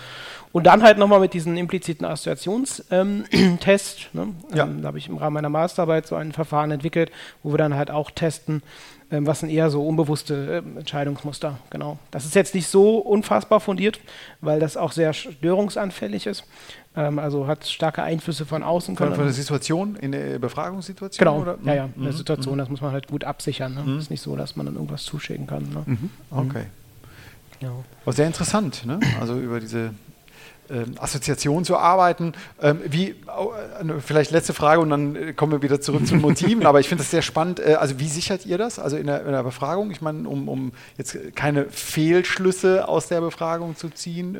Und 0.56 0.64
dann 0.64 0.82
halt 0.82 0.96
nochmal 0.96 1.20
mit 1.20 1.34
diesen 1.34 1.54
impliziten 1.58 2.06
Assoziationstests. 2.06 2.86
Ähm, 2.90 3.24
ne? 4.14 4.28
ja. 4.54 4.64
ähm, 4.64 4.80
da 4.80 4.88
habe 4.88 4.96
ich 4.96 5.06
im 5.06 5.18
Rahmen 5.18 5.34
meiner 5.34 5.50
Masterarbeit 5.50 6.06
so 6.06 6.14
ein 6.14 6.32
Verfahren 6.32 6.70
entwickelt, 6.70 7.12
wo 7.42 7.52
wir 7.52 7.58
dann 7.58 7.74
halt 7.74 7.90
auch 7.90 8.10
testen, 8.10 8.62
ähm, 9.10 9.26
was 9.26 9.40
sind 9.40 9.50
eher 9.50 9.68
so 9.68 9.86
unbewusste 9.86 10.62
äh, 10.64 10.78
Entscheidungsmuster. 10.78 11.58
Genau. 11.68 11.98
Das 12.10 12.24
ist 12.24 12.34
jetzt 12.34 12.54
nicht 12.54 12.68
so 12.68 12.96
unfassbar 12.96 13.60
fundiert, 13.60 14.00
weil 14.40 14.58
das 14.58 14.78
auch 14.78 14.92
sehr 14.92 15.12
störungsanfällig 15.12 16.26
ist. 16.26 16.44
Ähm, 16.96 17.18
also 17.18 17.46
hat 17.46 17.66
starke 17.66 18.02
Einflüsse 18.02 18.46
von 18.46 18.62
außen. 18.62 18.96
Von, 18.96 19.14
von 19.14 19.24
der 19.24 19.34
Situation, 19.34 19.96
in 19.96 20.12
der 20.12 20.38
Befragungssituation? 20.38 21.18
Genau, 21.18 21.42
oder? 21.42 21.58
ja, 21.66 21.74
ja, 21.74 21.90
mhm. 21.94 22.04
der 22.04 22.14
Situation, 22.14 22.54
mhm. 22.54 22.60
das 22.60 22.70
muss 22.70 22.80
man 22.80 22.92
halt 22.92 23.08
gut 23.08 23.24
absichern. 23.24 23.74
Ne? 23.74 23.82
Mhm. 23.82 23.98
ist 23.98 24.10
nicht 24.10 24.22
so, 24.22 24.34
dass 24.36 24.56
man 24.56 24.64
dann 24.64 24.76
irgendwas 24.76 25.04
zuschicken 25.04 25.46
kann. 25.46 25.64
Ne? 25.64 25.82
Mhm. 25.84 26.10
Okay. 26.30 26.64
Ja. 27.60 27.72
Aber 28.06 28.12
sehr 28.14 28.26
interessant, 28.26 28.86
ne? 28.86 29.00
also 29.20 29.38
über 29.38 29.60
diese 29.60 29.92
Assoziation 30.98 31.64
zu 31.64 31.76
arbeiten. 31.76 32.32
Ähm, 32.60 32.80
wie, 32.86 33.10
äh, 33.10 33.14
vielleicht 34.04 34.30
letzte 34.30 34.52
Frage 34.52 34.80
und 34.80 34.90
dann 34.90 35.16
äh, 35.16 35.32
kommen 35.32 35.52
wir 35.52 35.62
wieder 35.62 35.80
zurück 35.80 36.06
zu 36.06 36.14
den 36.14 36.22
Motiven, 36.22 36.66
aber 36.66 36.80
ich 36.80 36.88
finde 36.88 37.02
das 37.02 37.10
sehr 37.10 37.22
spannend. 37.22 37.60
Äh, 37.60 37.74
also 37.74 37.98
wie 37.98 38.08
sichert 38.08 38.46
ihr 38.46 38.58
das? 38.58 38.78
Also 38.78 38.96
in 38.96 39.06
der, 39.06 39.24
in 39.24 39.32
der 39.32 39.42
Befragung, 39.42 39.90
ich 39.90 40.00
meine, 40.00 40.28
um, 40.28 40.48
um, 40.48 40.72
jetzt 40.96 41.16
keine 41.34 41.66
Fehlschlüsse 41.66 42.88
aus 42.88 43.08
der 43.08 43.20
Befragung 43.20 43.76
zu 43.76 43.90
ziehen, 43.90 44.36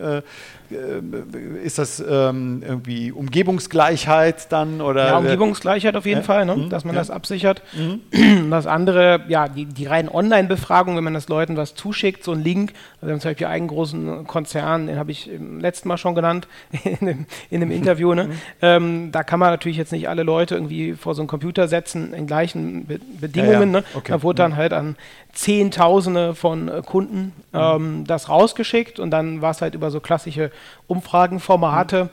ist 1.62 1.78
das 1.78 2.00
ähm, 2.00 2.62
irgendwie 2.66 3.12
Umgebungsgleichheit 3.12 4.50
dann 4.50 4.80
oder? 4.80 5.08
Ja, 5.08 5.18
Umgebungsgleichheit 5.18 5.96
auf 5.96 6.06
jeden 6.06 6.22
Fall, 6.22 6.44
ne? 6.44 6.56
Mhm. 6.56 6.70
dass 6.70 6.84
man 6.84 6.94
ja. 6.94 7.00
das 7.00 7.10
absichert. 7.10 7.62
Mhm. 7.74 8.50
Das 8.50 8.66
andere, 8.66 9.22
ja, 9.28 9.48
die, 9.48 9.66
die 9.66 9.86
reinen 9.86 10.08
Online-Befragungen, 10.08 10.96
wenn 10.96 11.04
man 11.04 11.14
das 11.14 11.28
Leuten 11.28 11.56
was 11.56 11.74
zuschickt, 11.74 12.24
so 12.24 12.32
ein 12.32 12.42
Link, 12.42 12.72
also 12.96 13.06
wir 13.06 13.12
haben 13.12 13.20
zum 13.20 13.30
Beispiel 13.30 13.46
einen 13.46 13.68
großen 13.68 14.26
Konzern, 14.26 14.86
den 14.86 14.98
habe 14.98 15.12
ich 15.12 15.30
im 15.30 15.60
letzten 15.60 15.88
Mal 15.88 15.98
schon 15.98 16.14
genannt, 16.16 16.48
in 16.84 16.98
einem, 17.00 17.26
in 17.50 17.62
einem 17.62 17.70
Interview. 17.70 18.12
Ne? 18.14 18.24
Mhm. 18.24 18.32
Ähm, 18.60 19.12
da 19.12 19.22
kann 19.22 19.38
man 19.38 19.50
natürlich 19.50 19.78
jetzt 19.78 19.92
nicht 19.92 20.08
alle 20.08 20.24
Leute 20.24 20.56
irgendwie 20.56 20.94
vor 20.94 21.14
so 21.14 21.22
einen 21.22 21.28
Computer 21.28 21.68
setzen 21.68 22.12
in 22.12 22.26
gleichen 22.26 22.86
Be 22.86 22.98
Bedingungen. 23.20 23.52
Ja, 23.52 23.60
ja. 23.60 23.66
Ne? 23.66 23.84
Okay. 23.94 24.12
Da 24.12 24.22
wurde 24.24 24.38
dann 24.38 24.52
mhm. 24.52 24.56
halt 24.56 24.72
an 24.72 24.96
Zehntausende 25.32 26.34
von 26.34 26.68
äh, 26.68 26.82
Kunden 26.84 27.32
mhm. 27.52 27.58
ähm, 27.58 28.04
das 28.06 28.28
rausgeschickt 28.28 28.98
und 28.98 29.12
dann 29.12 29.42
war 29.42 29.52
es 29.52 29.62
halt 29.62 29.74
über 29.74 29.92
so 29.92 30.00
klassische 30.00 30.50
Umfragenformate 30.88 32.10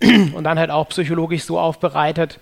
mhm. 0.00 0.32
und 0.34 0.44
dann 0.44 0.58
halt 0.58 0.70
auch 0.70 0.88
psychologisch 0.88 1.44
so 1.44 1.58
aufbereitet, 1.58 2.38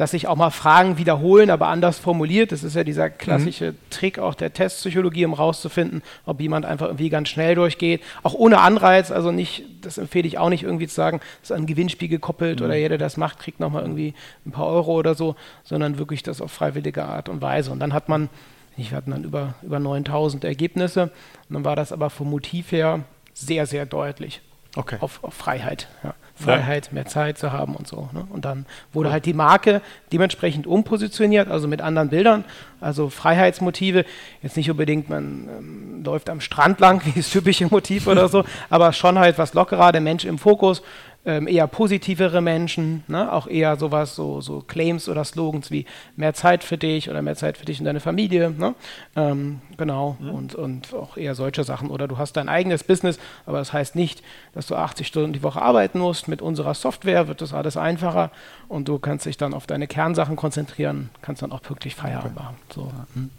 dass 0.00 0.12
sich 0.12 0.26
auch 0.28 0.36
mal 0.36 0.48
Fragen 0.48 0.96
wiederholen, 0.96 1.50
aber 1.50 1.66
anders 1.66 1.98
formuliert. 1.98 2.52
Das 2.52 2.64
ist 2.64 2.74
ja 2.74 2.84
dieser 2.84 3.10
klassische 3.10 3.72
mhm. 3.72 3.76
Trick 3.90 4.18
auch 4.18 4.34
der 4.34 4.50
Testpsychologie, 4.50 5.26
um 5.26 5.34
rauszufinden, 5.34 6.02
ob 6.24 6.40
jemand 6.40 6.64
einfach 6.64 6.86
irgendwie 6.86 7.10
ganz 7.10 7.28
schnell 7.28 7.54
durchgeht. 7.54 8.02
Auch 8.22 8.32
ohne 8.32 8.60
Anreiz, 8.60 9.10
also 9.10 9.30
nicht, 9.30 9.64
das 9.82 9.98
empfehle 9.98 10.26
ich 10.26 10.38
auch 10.38 10.48
nicht 10.48 10.62
irgendwie 10.62 10.88
zu 10.88 10.94
sagen, 10.94 11.20
das 11.42 11.50
ist 11.50 11.52
an 11.54 11.64
ein 11.64 11.66
Gewinnspiel 11.66 12.08
gekoppelt 12.08 12.60
mhm. 12.60 12.64
oder 12.64 12.76
jeder, 12.76 12.96
der 12.96 12.98
das 12.98 13.18
macht, 13.18 13.40
kriegt 13.40 13.60
nochmal 13.60 13.82
irgendwie 13.82 14.14
ein 14.46 14.52
paar 14.52 14.68
Euro 14.68 14.94
oder 14.94 15.14
so, 15.14 15.36
sondern 15.64 15.98
wirklich 15.98 16.22
das 16.22 16.40
auf 16.40 16.50
freiwillige 16.50 17.04
Art 17.04 17.28
und 17.28 17.42
Weise. 17.42 17.70
Und 17.70 17.78
dann 17.80 17.92
hat 17.92 18.08
man, 18.08 18.30
wir 18.78 18.90
hatten 18.92 19.10
dann 19.10 19.24
über, 19.24 19.52
über 19.60 19.80
9000 19.80 20.44
Ergebnisse 20.44 21.10
und 21.50 21.54
dann 21.56 21.64
war 21.66 21.76
das 21.76 21.92
aber 21.92 22.08
vom 22.08 22.30
Motiv 22.30 22.72
her 22.72 23.00
sehr, 23.34 23.66
sehr 23.66 23.84
deutlich. 23.84 24.40
Okay. 24.76 24.96
Auf, 25.00 25.22
auf 25.22 25.34
Freiheit. 25.34 25.88
Ja. 26.02 26.14
Freiheit, 26.40 26.92
mehr 26.92 27.06
Zeit 27.06 27.38
zu 27.38 27.52
haben 27.52 27.76
und 27.76 27.86
so. 27.86 28.08
Ne? 28.12 28.26
Und 28.30 28.44
dann 28.44 28.66
wurde 28.92 29.12
halt 29.12 29.26
die 29.26 29.34
Marke 29.34 29.82
dementsprechend 30.12 30.66
umpositioniert, 30.66 31.48
also 31.48 31.68
mit 31.68 31.80
anderen 31.82 32.08
Bildern, 32.08 32.44
also 32.80 33.08
Freiheitsmotive. 33.10 34.04
Jetzt 34.42 34.56
nicht 34.56 34.70
unbedingt, 34.70 35.08
man 35.08 35.48
ähm, 35.58 36.04
läuft 36.04 36.30
am 36.30 36.40
Strand 36.40 36.80
lang, 36.80 37.02
wie 37.04 37.12
das 37.12 37.30
typische 37.30 37.66
Motiv 37.66 38.06
oder 38.06 38.28
so, 38.28 38.44
aber 38.68 38.92
schon 38.92 39.18
halt 39.18 39.38
was 39.38 39.54
lockerer, 39.54 39.92
der 39.92 40.00
Mensch 40.00 40.24
im 40.24 40.38
Fokus 40.38 40.82
ähm, 41.26 41.46
eher 41.46 41.66
positivere 41.66 42.40
Menschen, 42.40 43.04
ne? 43.06 43.30
auch 43.30 43.46
eher 43.46 43.76
sowas, 43.76 44.14
so, 44.14 44.40
so 44.40 44.60
Claims 44.60 45.08
oder 45.08 45.24
Slogans 45.24 45.70
wie 45.70 45.84
mehr 46.16 46.32
Zeit 46.32 46.64
für 46.64 46.78
dich 46.78 47.10
oder 47.10 47.20
mehr 47.20 47.36
Zeit 47.36 47.58
für 47.58 47.66
dich 47.66 47.78
und 47.78 47.84
deine 47.84 48.00
Familie. 48.00 48.50
Ne? 48.50 48.74
Ähm, 49.16 49.60
genau, 49.76 50.16
mhm. 50.18 50.30
und, 50.30 50.54
und 50.54 50.94
auch 50.94 51.16
eher 51.16 51.34
solche 51.34 51.62
Sachen. 51.64 51.90
Oder 51.90 52.08
du 52.08 52.16
hast 52.16 52.34
dein 52.34 52.48
eigenes 52.48 52.84
Business, 52.84 53.18
aber 53.44 53.58
das 53.58 53.72
heißt 53.72 53.96
nicht, 53.96 54.22
dass 54.54 54.66
du 54.66 54.76
80 54.76 55.06
Stunden 55.06 55.32
die 55.34 55.42
Woche 55.42 55.60
arbeiten 55.60 55.98
musst. 55.98 56.26
Mit 56.26 56.40
unserer 56.40 56.74
Software 56.74 57.28
wird 57.28 57.42
das 57.42 57.52
alles 57.52 57.76
einfacher 57.76 58.30
und 58.68 58.88
du 58.88 58.98
kannst 58.98 59.26
dich 59.26 59.36
dann 59.36 59.52
auf 59.52 59.66
deine 59.66 59.86
Kernsachen 59.86 60.36
konzentrieren, 60.36 61.10
kannst 61.20 61.42
dann 61.42 61.52
auch 61.52 61.62
pünktlich 61.62 61.94
Feierabend 61.94 62.36
okay. 62.36 62.44
machen. 62.44 62.56
So. 62.72 62.92
Mhm. 63.14 63.30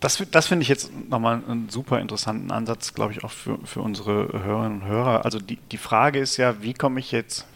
Das, 0.00 0.22
das 0.30 0.46
finde 0.46 0.62
ich 0.62 0.68
jetzt 0.68 0.90
nochmal 1.08 1.42
einen 1.48 1.68
super 1.68 2.00
interessanten 2.00 2.50
Ansatz, 2.50 2.94
glaube 2.94 3.12
ich, 3.12 3.24
auch 3.24 3.30
für, 3.30 3.58
für 3.64 3.80
unsere 3.80 4.28
Hörerinnen 4.42 4.82
und 4.82 4.88
Hörer. 4.88 5.24
Also 5.24 5.38
die, 5.38 5.56
die 5.72 5.78
Frage 5.78 6.18
ist 6.18 6.36
ja, 6.36 6.62
wie 6.62 6.74
komme 6.74 7.00
ich 7.00 7.12
jetzt 7.12 7.46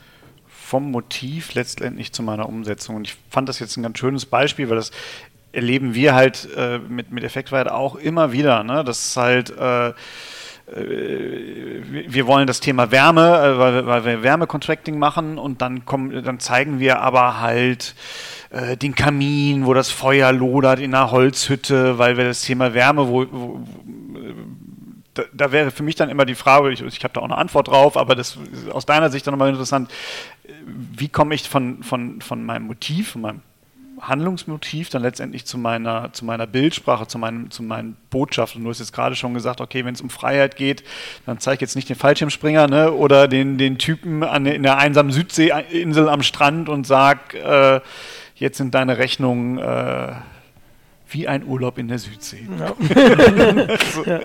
vom 0.48 0.90
Motiv 0.90 1.54
letztendlich 1.54 2.12
zu 2.12 2.22
meiner 2.22 2.48
Umsetzung? 2.48 2.96
Und 2.96 3.06
ich 3.06 3.16
fand 3.30 3.48
das 3.48 3.58
jetzt 3.58 3.76
ein 3.76 3.82
ganz 3.82 3.98
schönes 3.98 4.26
Beispiel, 4.26 4.68
weil 4.68 4.76
das 4.76 4.90
erleben 5.52 5.94
wir 5.94 6.14
halt 6.14 6.48
äh, 6.56 6.78
mit, 6.78 7.10
mit 7.10 7.24
Effektweit 7.24 7.68
auch 7.68 7.96
immer 7.96 8.32
wieder. 8.32 8.64
Ne? 8.64 8.84
Das 8.84 9.06
ist 9.06 9.16
halt. 9.16 9.50
Äh 9.50 9.92
wir 10.72 12.26
wollen 12.26 12.46
das 12.46 12.60
Thema 12.60 12.90
Wärme, 12.90 13.20
äh, 13.20 13.58
weil, 13.58 13.86
weil 13.86 14.04
wir 14.04 14.22
Wärmecontracting 14.22 14.98
machen 14.98 15.38
und 15.38 15.62
dann 15.62 15.84
kommen, 15.84 16.22
dann 16.22 16.38
zeigen 16.38 16.78
wir 16.78 17.00
aber 17.00 17.40
halt 17.40 17.94
äh, 18.50 18.76
den 18.76 18.94
Kamin, 18.94 19.66
wo 19.66 19.74
das 19.74 19.90
Feuer 19.90 20.32
lodert 20.32 20.78
in 20.78 20.94
einer 20.94 21.10
Holzhütte, 21.10 21.98
weil 21.98 22.16
wir 22.16 22.24
das 22.24 22.42
Thema 22.42 22.72
Wärme, 22.72 23.08
wo, 23.08 23.26
wo 23.30 23.66
da, 25.14 25.24
da, 25.32 25.50
wäre 25.50 25.72
für 25.72 25.82
mich 25.82 25.96
dann 25.96 26.08
immer 26.08 26.24
die 26.24 26.36
Frage, 26.36 26.70
ich, 26.70 26.82
ich 26.82 27.02
habe 27.02 27.14
da 27.14 27.20
auch 27.20 27.24
eine 27.24 27.38
Antwort 27.38 27.68
drauf, 27.68 27.96
aber 27.96 28.14
das 28.14 28.38
ist 28.52 28.70
aus 28.70 28.86
deiner 28.86 29.10
Sicht 29.10 29.26
dann 29.26 29.32
nochmal 29.32 29.50
interessant, 29.50 29.90
wie 30.66 31.08
komme 31.08 31.34
ich 31.34 31.48
von, 31.48 31.82
von, 31.82 32.20
von 32.20 32.44
meinem 32.44 32.66
Motiv, 32.66 33.10
von 33.10 33.22
meinem 33.22 33.42
Handlungsmotiv 34.00 34.88
dann 34.90 35.02
letztendlich 35.02 35.44
zu 35.44 35.58
meiner, 35.58 36.12
zu 36.12 36.24
meiner 36.24 36.46
Bildsprache, 36.46 37.06
zu, 37.06 37.18
meinem, 37.18 37.50
zu 37.50 37.62
meinen 37.62 37.96
Botschaften. 38.10 38.62
Du 38.62 38.70
hast 38.70 38.78
jetzt 38.78 38.92
gerade 38.92 39.16
schon 39.16 39.34
gesagt, 39.34 39.60
okay, 39.60 39.84
wenn 39.84 39.94
es 39.94 40.00
um 40.00 40.10
Freiheit 40.10 40.56
geht, 40.56 40.82
dann 41.26 41.38
zeige 41.38 41.60
jetzt 41.60 41.76
nicht 41.76 41.88
den 41.88 41.96
Fallschirmspringer 41.96 42.66
ne, 42.66 42.92
oder 42.92 43.28
den, 43.28 43.58
den 43.58 43.78
Typen 43.78 44.22
an, 44.22 44.46
in 44.46 44.62
der 44.62 44.78
einsamen 44.78 45.12
Südseeinsel 45.12 46.08
am 46.08 46.22
Strand 46.22 46.68
und 46.68 46.86
sag, 46.86 47.34
äh, 47.34 47.80
jetzt 48.34 48.58
sind 48.58 48.74
deine 48.74 48.98
Rechnungen 48.98 49.58
äh, 49.58 50.12
wie 51.10 51.28
ein 51.28 51.44
Urlaub 51.44 51.78
in 51.78 51.88
der 51.88 51.98
Südsee. 51.98 52.48
Ja. 52.58 52.74
ja, 54.06 54.20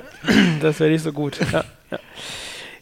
das 0.62 0.80
wäre 0.80 0.92
nicht 0.92 1.04
so 1.04 1.12
gut. 1.12 1.40
Ja, 1.52 1.64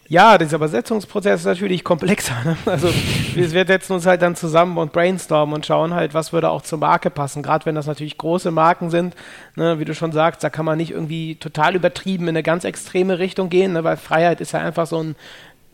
ja. 0.08 0.38
dieser 0.38 0.58
Übersetzungsprozess 0.58 1.42
ist 1.42 1.46
natürlich 1.46 1.84
komplexer. 1.84 2.36
Ne? 2.46 2.58
Also 2.66 2.90
wir, 3.34 3.52
wir 3.52 3.66
setzen 3.66 3.94
uns 3.94 4.06
halt 4.06 4.22
dann 4.22 4.36
zusammen 4.36 4.78
und 4.78 4.94
brainstormen 4.94 5.56
und 5.56 5.66
schauen 5.66 5.94
halt, 5.94 6.14
was 6.14 6.34
würde 6.34 6.50
auch 6.50 6.62
zur 6.62 6.80
Marke 6.80 7.10
passen. 7.10 7.44
Gerade 7.44 7.66
wenn 7.66 7.76
das 7.76 7.88
natürlich 7.88 8.18
große 8.18 8.52
Marken 8.52 8.90
sind, 8.90 9.16
ne, 9.56 9.80
wie 9.80 9.86
du 9.86 9.94
schon 9.94 10.12
sagst, 10.12 10.44
da 10.44 10.50
kann 10.50 10.66
man 10.66 10.78
nicht 10.78 10.92
irgendwie 10.92 11.36
total 11.36 11.76
übertrieben 11.76 12.26
in 12.26 12.30
eine 12.30 12.44
ganz 12.44 12.64
extreme 12.64 13.20
Richtung 13.20 13.50
gehen, 13.50 13.74
ne, 13.74 13.84
weil 13.84 13.98
Freiheit 13.98 14.42
ist 14.42 14.54
ja 14.54 14.60
einfach 14.60 14.88
so 14.88 15.02
ein 15.02 15.16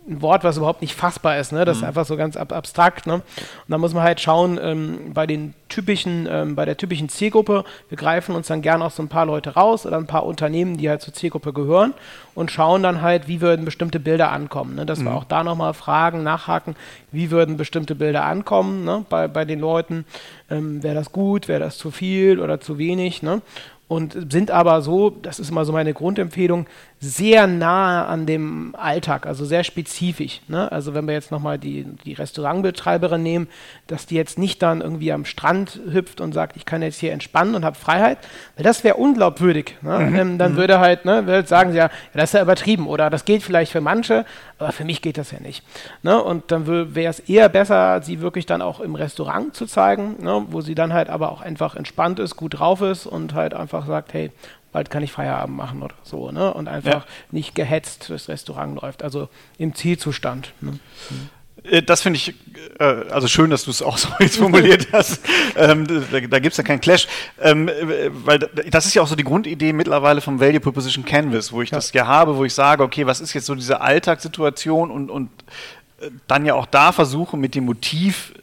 ein 0.09 0.21
Wort, 0.21 0.43
was 0.43 0.57
überhaupt 0.57 0.81
nicht 0.81 0.95
fassbar 0.95 1.37
ist. 1.37 1.51
Ne? 1.51 1.65
Das 1.65 1.77
mhm. 1.77 1.83
ist 1.83 1.87
einfach 1.87 2.05
so 2.05 2.17
ganz 2.17 2.35
ab 2.35 2.51
abstrakt. 2.51 3.05
Ne? 3.05 3.15
Und 3.15 3.23
da 3.67 3.77
muss 3.77 3.93
man 3.93 4.03
halt 4.03 4.19
schauen, 4.19 4.59
ähm, 4.61 5.13
bei 5.13 5.27
den 5.27 5.53
typischen, 5.69 6.27
ähm, 6.29 6.55
bei 6.55 6.65
der 6.65 6.77
typischen 6.77 7.09
Zielgruppe, 7.09 7.63
wir 7.89 7.97
greifen 7.97 8.35
uns 8.35 8.47
dann 8.47 8.61
gerne 8.61 8.85
auch 8.85 8.91
so 8.91 9.03
ein 9.03 9.07
paar 9.07 9.25
Leute 9.25 9.53
raus 9.53 9.85
oder 9.85 9.97
ein 9.97 10.07
paar 10.07 10.25
Unternehmen, 10.25 10.77
die 10.77 10.89
halt 10.89 11.01
zur 11.01 11.13
Zielgruppe 11.13 11.53
gehören 11.53 11.93
und 12.33 12.51
schauen 12.51 12.81
dann 12.81 13.01
halt, 13.01 13.27
wie 13.27 13.39
würden 13.41 13.65
bestimmte 13.65 13.99
Bilder 13.99 14.31
ankommen. 14.31 14.75
Ne? 14.75 14.85
Dass 14.85 14.99
mhm. 14.99 15.05
wir 15.05 15.15
auch 15.15 15.25
da 15.25 15.43
nochmal 15.43 15.73
fragen, 15.73 16.23
nachhaken, 16.23 16.75
wie 17.11 17.31
würden 17.31 17.57
bestimmte 17.57 17.95
Bilder 17.95 18.25
ankommen 18.25 18.83
ne? 18.83 19.05
bei, 19.09 19.27
bei 19.27 19.45
den 19.45 19.59
Leuten. 19.59 20.05
Ähm, 20.49 20.81
wäre 20.81 20.95
das 20.95 21.11
gut, 21.11 21.47
wäre 21.47 21.59
das 21.59 21.77
zu 21.77 21.91
viel 21.91 22.39
oder 22.39 22.59
zu 22.59 22.77
wenig? 22.77 23.21
Ne? 23.21 23.41
Und 23.89 24.31
sind 24.31 24.51
aber 24.51 24.81
so, 24.81 25.09
das 25.09 25.39
ist 25.39 25.49
immer 25.49 25.65
so 25.65 25.73
meine 25.73 25.93
Grundempfehlung, 25.93 26.67
sehr 27.01 27.47
nahe 27.47 28.05
an 28.05 28.25
dem 28.25 28.75
Alltag, 28.77 29.25
also 29.25 29.45
sehr 29.45 29.63
spezifisch. 29.63 30.41
Ne? 30.47 30.71
Also 30.71 30.93
wenn 30.93 31.07
wir 31.07 31.13
jetzt 31.13 31.31
nochmal 31.31 31.57
die, 31.57 31.85
die 32.05 32.13
Restaurantbetreiberin 32.13 33.23
nehmen, 33.23 33.47
dass 33.87 34.05
die 34.05 34.15
jetzt 34.15 34.37
nicht 34.37 34.61
dann 34.61 34.81
irgendwie 34.81 35.11
am 35.11 35.25
Strand 35.25 35.79
hüpft 35.91 36.21
und 36.21 36.33
sagt, 36.33 36.55
ich 36.55 36.65
kann 36.65 36.81
jetzt 36.81 36.99
hier 36.99 37.13
entspannen 37.13 37.55
und 37.55 37.65
habe 37.65 37.77
Freiheit, 37.77 38.19
weil 38.55 38.63
das 38.63 38.83
wäre 38.83 38.95
unglaubwürdig. 38.95 39.75
Ne? 39.81 39.99
Mhm. 39.99 40.15
Ähm, 40.15 40.37
dann 40.37 40.53
mhm. 40.53 40.57
würde 40.57 40.79
halt, 40.79 41.05
ne, 41.05 41.25
würde 41.25 41.47
sagen 41.47 41.71
sie 41.71 41.77
ja, 41.77 41.89
ja, 41.89 41.89
das 42.13 42.29
ist 42.29 42.33
ja 42.33 42.41
übertrieben 42.41 42.87
oder 42.87 43.09
das 43.09 43.25
geht 43.25 43.43
vielleicht 43.43 43.71
für 43.71 43.81
manche, 43.81 44.25
aber 44.57 44.71
für 44.71 44.83
mich 44.83 45.01
geht 45.01 45.17
das 45.17 45.31
ja 45.31 45.39
nicht. 45.39 45.63
Ne? 46.03 46.21
Und 46.21 46.51
dann 46.51 46.67
wäre 46.67 47.09
es 47.09 47.19
eher 47.21 47.49
besser, 47.49 48.01
sie 48.03 48.21
wirklich 48.21 48.45
dann 48.45 48.61
auch 48.61 48.79
im 48.79 48.95
Restaurant 48.95 49.55
zu 49.55 49.65
zeigen, 49.65 50.17
ne? 50.21 50.45
wo 50.49 50.61
sie 50.61 50.75
dann 50.75 50.93
halt 50.93 51.09
aber 51.09 51.31
auch 51.31 51.41
einfach 51.41 51.75
entspannt 51.75 52.19
ist, 52.19 52.35
gut 52.35 52.59
drauf 52.59 52.81
ist 52.81 53.05
und 53.07 53.33
halt 53.33 53.53
einfach 53.53 53.78
sagt, 53.85 54.13
hey, 54.13 54.31
bald 54.71 54.89
kann 54.89 55.03
ich 55.03 55.11
Feierabend 55.11 55.57
machen 55.57 55.81
oder 55.81 55.95
so, 56.03 56.31
ne? 56.31 56.53
Und 56.53 56.67
einfach 56.67 57.05
ja. 57.05 57.11
nicht 57.31 57.55
gehetzt 57.55 58.09
durchs 58.09 58.29
Restaurant 58.29 58.81
läuft, 58.81 59.03
also 59.03 59.29
im 59.57 59.73
Zielzustand. 59.73 60.53
Ne? 60.61 60.79
Äh, 61.63 61.81
das 61.83 62.01
finde 62.01 62.17
ich, 62.17 62.35
äh, 62.79 62.83
also 62.83 63.27
schön, 63.27 63.49
dass 63.49 63.65
du 63.65 63.71
es 63.71 63.81
auch 63.81 63.97
so 63.97 64.09
jetzt 64.19 64.37
formuliert 64.37 64.87
hast. 64.93 65.21
Ähm, 65.55 65.87
da 66.11 66.19
da 66.19 66.39
gibt 66.39 66.53
es 66.53 66.57
ja 66.57 66.63
keinen 66.63 66.81
Clash. 66.81 67.07
Ähm, 67.41 67.69
weil 68.25 68.39
das 68.39 68.85
ist 68.85 68.93
ja 68.93 69.01
auch 69.01 69.07
so 69.07 69.15
die 69.15 69.23
Grundidee 69.23 69.73
mittlerweile 69.73 70.21
vom 70.21 70.39
Value 70.39 70.59
Proposition 70.59 71.05
Canvas, 71.05 71.51
wo 71.51 71.61
ich 71.61 71.71
ja. 71.71 71.77
das 71.77 71.91
ja 71.93 72.07
habe, 72.07 72.35
wo 72.37 72.45
ich 72.45 72.53
sage, 72.53 72.83
okay, 72.83 73.05
was 73.05 73.21
ist 73.21 73.33
jetzt 73.33 73.45
so 73.45 73.55
diese 73.55 73.81
Alltagssituation 73.81 74.91
und, 74.91 75.09
und 75.09 75.29
äh, 76.01 76.09
dann 76.27 76.45
ja 76.45 76.53
auch 76.53 76.65
da 76.65 76.91
versuche, 76.91 77.37
mit 77.37 77.55
dem 77.55 77.65
Motiv 77.65 78.33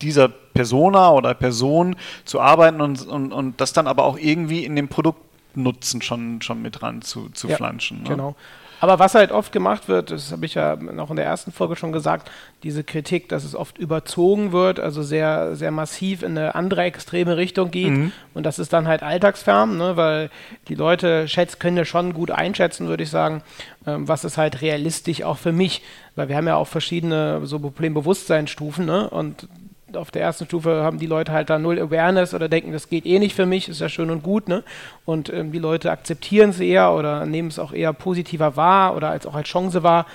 dieser 0.00 0.30
Persona 0.58 1.12
oder 1.12 1.34
Person 1.34 1.94
zu 2.24 2.40
arbeiten 2.40 2.80
und, 2.80 3.06
und, 3.06 3.32
und 3.32 3.60
das 3.60 3.72
dann 3.72 3.86
aber 3.86 4.02
auch 4.02 4.18
irgendwie 4.18 4.64
in 4.64 4.74
dem 4.74 4.88
Produktnutzen 4.88 6.02
schon, 6.02 6.42
schon 6.42 6.60
mit 6.62 6.80
dran 6.80 7.00
zu, 7.00 7.28
zu 7.28 7.46
ja, 7.46 7.54
flanschen. 7.54 8.02
Ne? 8.02 8.08
Genau. 8.08 8.34
Aber 8.80 8.98
was 8.98 9.14
halt 9.14 9.32
oft 9.32 9.52
gemacht 9.52 9.88
wird, 9.88 10.10
das 10.10 10.30
habe 10.30 10.46
ich 10.46 10.54
ja 10.54 10.76
noch 10.76 11.10
in 11.10 11.16
der 11.16 11.24
ersten 11.24 11.50
Folge 11.50 11.76
schon 11.76 11.92
gesagt, 11.92 12.30
diese 12.62 12.84
Kritik, 12.84 13.28
dass 13.28 13.44
es 13.44 13.54
oft 13.54 13.78
überzogen 13.78 14.52
wird, 14.52 14.78
also 14.78 15.02
sehr, 15.02 15.56
sehr 15.56 15.70
massiv 15.70 16.22
in 16.22 16.38
eine 16.38 16.54
andere 16.54 16.82
extreme 16.82 17.36
Richtung 17.36 17.70
geht. 17.70 17.90
Mhm. 17.90 18.12
Und 18.34 18.46
das 18.46 18.58
ist 18.58 18.72
dann 18.72 18.86
halt 18.86 19.02
alltagsfern, 19.02 19.76
ne, 19.76 19.96
weil 19.96 20.30
die 20.68 20.74
Leute 20.74 21.26
schätz, 21.28 21.58
können 21.58 21.76
ja 21.76 21.84
schon 21.84 22.14
gut 22.14 22.30
einschätzen, 22.30 22.88
würde 22.88 23.02
ich 23.02 23.10
sagen, 23.10 23.42
ähm, 23.86 24.06
was 24.06 24.24
ist 24.24 24.38
halt 24.38 24.60
realistisch 24.60 25.22
auch 25.22 25.38
für 25.38 25.52
mich. 25.52 25.82
Weil 26.14 26.28
wir 26.28 26.36
haben 26.36 26.46
ja 26.46 26.56
auch 26.56 26.68
verschiedene 26.68 27.46
so 27.46 27.58
Problembewusstseinsstufen 27.58 28.86
ne, 28.86 29.10
und 29.10 29.48
auf 29.94 30.10
der 30.10 30.22
ersten 30.22 30.46
Stufe 30.46 30.82
haben 30.82 30.98
die 30.98 31.06
Leute 31.06 31.32
halt 31.32 31.50
da 31.50 31.58
null 31.58 31.78
Awareness 31.78 32.34
oder 32.34 32.48
denken, 32.48 32.72
das 32.72 32.88
geht 32.88 33.06
eh 33.06 33.18
nicht 33.18 33.34
für 33.34 33.46
mich, 33.46 33.68
ist 33.68 33.80
ja 33.80 33.88
schön 33.88 34.10
und 34.10 34.22
gut, 34.22 34.48
ne? 34.48 34.64
Und 35.04 35.32
ähm, 35.32 35.52
die 35.52 35.58
Leute 35.58 35.90
akzeptieren 35.90 36.50
es 36.50 36.60
eher 36.60 36.92
oder 36.92 37.26
nehmen 37.26 37.48
es 37.48 37.58
auch 37.58 37.72
eher 37.72 37.92
positiver 37.92 38.56
wahr 38.56 38.96
oder 38.96 39.10
als 39.10 39.26
auch 39.26 39.34
als 39.34 39.48
Chance 39.48 39.82
wahr, 39.82 40.06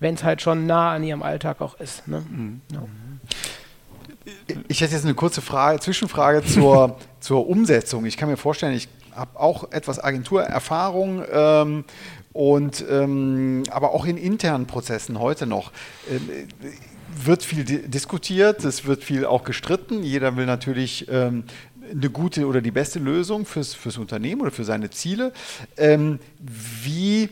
wenn 0.00 0.14
es 0.14 0.24
halt 0.24 0.42
schon 0.42 0.66
nah 0.66 0.92
an 0.92 1.02
ihrem 1.02 1.22
Alltag 1.22 1.60
auch 1.60 1.78
ist. 1.80 2.06
Ne? 2.08 2.24
Mhm. 2.28 2.60
Ja. 2.72 2.82
Ich 4.68 4.80
hätte 4.80 4.92
jetzt 4.92 5.04
eine 5.04 5.14
kurze 5.14 5.40
Frage, 5.40 5.80
Zwischenfrage 5.80 6.44
zur, 6.44 6.98
zur 7.20 7.48
Umsetzung. 7.48 8.04
Ich 8.04 8.16
kann 8.16 8.28
mir 8.28 8.36
vorstellen, 8.36 8.74
ich 8.74 8.88
habe 9.14 9.38
auch 9.40 9.72
etwas 9.72 10.02
Agenturerfahrung. 10.02 11.24
Ähm, 11.32 11.84
und 12.38 12.84
ähm, 12.88 13.64
aber 13.70 13.92
auch 13.92 14.04
in 14.04 14.16
internen 14.16 14.66
Prozessen 14.66 15.18
heute 15.18 15.46
noch. 15.46 15.72
Ähm, 16.08 16.46
wird 17.14 17.42
viel 17.42 17.64
diskutiert, 17.64 18.64
es 18.64 18.84
wird 18.84 19.02
viel 19.02 19.24
auch 19.24 19.44
gestritten. 19.44 20.02
Jeder 20.02 20.36
will 20.36 20.46
natürlich 20.46 21.06
ähm, 21.08 21.44
eine 21.90 22.10
gute 22.10 22.46
oder 22.46 22.60
die 22.60 22.70
beste 22.70 22.98
Lösung 22.98 23.46
fürs, 23.46 23.74
fürs 23.74 23.98
Unternehmen 23.98 24.42
oder 24.42 24.50
für 24.50 24.64
seine 24.64 24.90
Ziele. 24.90 25.32
Ähm, 25.76 26.18
wie 26.38 27.30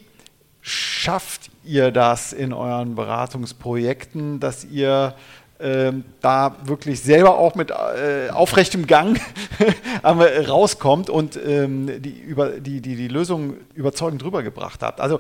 schafft 0.61 1.51
ihr 1.65 1.91
das 1.91 2.33
in 2.33 2.53
euren 2.53 2.95
Beratungsprojekten, 2.95 4.41
dass 4.41 4.65
ihr 4.65 5.15
da 6.21 6.57
wirklich 6.65 7.01
selber 7.01 7.39
auch 7.39 7.55
mit 7.55 7.71
äh, 7.71 8.31
aufrechtem 8.31 8.87
Gang 8.87 9.19
rauskommt 10.05 11.09
und 11.09 11.39
ähm, 11.43 12.03
die, 12.03 12.11
über, 12.11 12.61
die, 12.61 12.81
die, 12.81 12.95
die 12.97 13.09
Lösung 13.09 13.55
überzeugend 13.75 14.23
rübergebracht 14.23 14.83
habt. 14.83 15.01
Also 15.01 15.19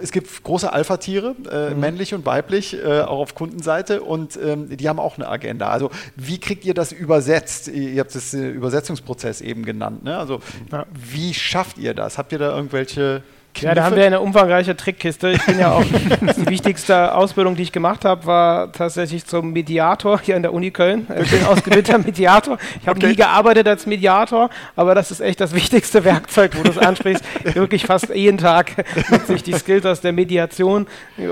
es 0.00 0.10
gibt 0.10 0.42
große 0.42 0.72
Alpha-Tiere, 0.72 1.36
äh, 1.50 1.70
mhm. 1.70 1.80
männlich 1.80 2.14
und 2.14 2.26
weiblich, 2.26 2.76
äh, 2.76 3.02
auch 3.02 3.18
auf 3.18 3.34
Kundenseite 3.34 4.02
und 4.02 4.38
ähm, 4.42 4.76
die 4.76 4.88
haben 4.88 4.98
auch 4.98 5.16
eine 5.16 5.28
Agenda. 5.28 5.68
Also 5.68 5.90
wie 6.16 6.38
kriegt 6.38 6.64
ihr 6.64 6.74
das 6.74 6.90
übersetzt? 6.92 7.68
Ihr 7.68 8.00
habt 8.00 8.14
das 8.14 8.34
äh, 8.34 8.48
Übersetzungsprozess 8.48 9.40
eben 9.40 9.64
genannt. 9.64 10.02
Ne? 10.04 10.16
Also 10.16 10.40
ja. 10.70 10.86
wie 10.92 11.34
schafft 11.34 11.78
ihr 11.78 11.94
das? 11.94 12.18
Habt 12.18 12.32
ihr 12.32 12.38
da 12.38 12.54
irgendwelche 12.54 13.22
Kniffe. 13.54 13.66
Ja, 13.66 13.74
da 13.74 13.84
haben 13.84 13.96
wir 13.96 14.06
eine 14.06 14.20
umfangreiche 14.20 14.76
Trickkiste. 14.76 15.30
Ich 15.30 15.44
bin 15.44 15.58
ja 15.58 15.72
auch, 15.72 15.84
die 15.84 16.48
wichtigste 16.48 17.14
Ausbildung, 17.14 17.54
die 17.56 17.62
ich 17.62 17.72
gemacht 17.72 18.04
habe, 18.04 18.26
war 18.26 18.72
tatsächlich 18.72 19.26
zum 19.26 19.52
Mediator 19.52 20.20
hier 20.20 20.36
an 20.36 20.42
der 20.42 20.52
Uni 20.52 20.70
Köln. 20.70 21.06
Ich 21.22 21.30
bin 21.30 21.44
ausgebildeter 21.44 21.98
Mediator. 22.04 22.58
Ich 22.80 22.88
habe 22.88 22.98
okay. 22.98 23.08
nie 23.08 23.16
gearbeitet 23.16 23.68
als 23.68 23.86
Mediator, 23.86 24.50
aber 24.76 24.94
das 24.94 25.10
ist 25.10 25.20
echt 25.20 25.40
das 25.40 25.54
wichtigste 25.54 26.04
Werkzeug, 26.04 26.52
wo 26.56 26.62
du 26.62 26.70
es 26.70 26.78
ansprichst. 26.78 27.24
Wirklich 27.54 27.86
fast 27.86 28.08
jeden 28.14 28.38
Tag 28.38 28.84
nutze 29.10 29.34
ich 29.34 29.42
die 29.42 29.52
Skills 29.52 29.84
aus 29.86 30.00
der 30.00 30.12
Mediation, 30.12 30.86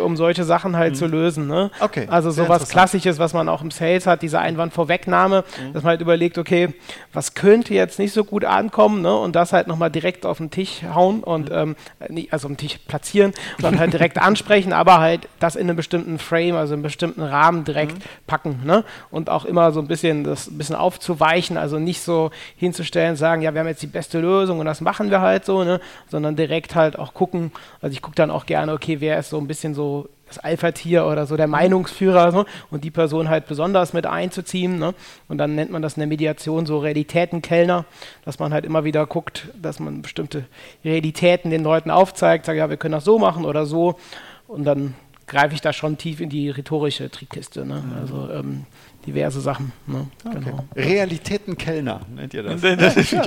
um 0.04 0.16
solche 0.16 0.44
Sachen 0.44 0.76
halt 0.76 0.92
mhm. 0.92 0.98
zu 0.98 1.06
lösen. 1.06 1.46
Ne? 1.46 1.70
Okay. 1.80 2.06
Also 2.10 2.30
sowas 2.30 2.68
Klassisches, 2.68 3.18
was 3.18 3.32
man 3.32 3.48
auch 3.48 3.62
im 3.62 3.70
Sales 3.70 4.06
hat, 4.06 4.22
diese 4.22 4.38
Einwandvorwegnahme, 4.38 5.42
mhm. 5.42 5.72
dass 5.72 5.82
man 5.82 5.90
halt 5.90 6.00
überlegt, 6.00 6.38
okay, 6.38 6.74
was 7.12 7.34
könnte 7.34 7.74
jetzt 7.74 7.98
nicht 7.98 8.12
so 8.12 8.24
gut 8.24 8.44
ankommen 8.44 9.02
ne? 9.02 9.16
und 9.16 9.36
das 9.36 9.52
halt 9.52 9.66
nochmal 9.66 9.90
direkt 9.90 10.26
auf 10.26 10.38
den 10.38 10.50
Tisch 10.50 10.82
hauen 10.94 11.22
und 11.22 11.50
mhm. 11.50 11.56
ähm, 11.56 11.76
also 12.30 12.48
am 12.48 12.56
Tisch 12.56 12.78
platzieren 12.86 13.32
und 13.56 13.64
dann 13.64 13.78
halt 13.78 13.92
direkt 13.92 14.18
ansprechen, 14.22 14.72
aber 14.72 14.98
halt 14.98 15.28
das 15.38 15.56
in 15.56 15.62
einem 15.62 15.76
bestimmten 15.76 16.18
Frame, 16.18 16.56
also 16.56 16.74
in 16.74 16.78
einem 16.78 16.82
bestimmten 16.82 17.22
Rahmen 17.22 17.64
direkt 17.64 17.98
mhm. 17.98 18.02
packen. 18.26 18.60
Ne? 18.64 18.84
Und 19.10 19.30
auch 19.30 19.44
immer 19.44 19.72
so 19.72 19.80
ein 19.80 19.88
bisschen 19.88 20.24
das 20.24 20.48
ein 20.48 20.58
bisschen 20.58 20.76
aufzuweichen, 20.76 21.56
also 21.56 21.78
nicht 21.78 22.02
so 22.02 22.30
hinzustellen, 22.56 23.16
sagen, 23.16 23.42
ja, 23.42 23.52
wir 23.54 23.60
haben 23.60 23.68
jetzt 23.68 23.82
die 23.82 23.86
beste 23.86 24.20
Lösung 24.20 24.58
und 24.58 24.66
das 24.66 24.80
machen 24.80 25.10
wir 25.10 25.20
halt 25.20 25.44
so, 25.44 25.64
ne? 25.64 25.80
sondern 26.08 26.36
direkt 26.36 26.74
halt 26.74 26.98
auch 26.98 27.14
gucken. 27.14 27.52
Also 27.80 27.92
ich 27.92 28.02
gucke 28.02 28.16
dann 28.16 28.30
auch 28.30 28.46
gerne, 28.46 28.72
okay, 28.72 29.00
wer 29.00 29.18
ist 29.18 29.30
so 29.30 29.38
ein 29.38 29.46
bisschen 29.46 29.74
so 29.74 30.08
das 30.30 30.38
Alpha-Tier 30.38 31.04
oder 31.04 31.26
so 31.26 31.36
der. 31.36 31.50
Meinungsführer 31.50 32.32
so, 32.32 32.46
und 32.70 32.84
die 32.84 32.90
Person 32.90 33.28
halt 33.28 33.46
besonders 33.46 33.92
mit 33.92 34.06
einzuziehen. 34.06 34.78
Ne? 34.78 34.94
Und 35.28 35.38
dann 35.38 35.54
nennt 35.54 35.70
man 35.70 35.82
das 35.82 35.94
in 35.94 36.00
der 36.00 36.06
Mediation 36.06 36.64
so 36.64 36.78
Realitätenkellner, 36.78 37.84
dass 38.24 38.38
man 38.38 38.54
halt 38.54 38.64
immer 38.64 38.84
wieder 38.84 39.06
guckt, 39.06 39.48
dass 39.60 39.80
man 39.80 40.02
bestimmte 40.02 40.46
Realitäten 40.84 41.50
den 41.50 41.62
Leuten 41.62 41.90
aufzeigt, 41.90 42.46
sagt, 42.46 42.56
ja, 42.56 42.70
wir 42.70 42.76
können 42.76 42.92
das 42.92 43.04
so 43.04 43.18
machen 43.18 43.44
oder 43.44 43.66
so. 43.66 43.96
Und 44.46 44.64
dann 44.64 44.94
greife 45.26 45.54
ich 45.54 45.60
da 45.60 45.72
schon 45.72 45.98
tief 45.98 46.20
in 46.20 46.28
die 46.28 46.50
rhetorische 46.50 47.10
Trickkiste. 47.10 47.64
Ne? 47.64 47.82
Also 48.00 48.30
ähm, 48.30 48.66
diverse 49.06 49.40
Sachen. 49.40 49.72
Ne? 49.86 50.06
Okay. 50.24 50.38
Genau. 50.44 50.64
Realitätenkellner 50.76 52.00
nennt 52.14 52.34
ihr 52.34 52.42
das? 52.42 52.60
das 52.94 53.10
ja, 53.10 53.22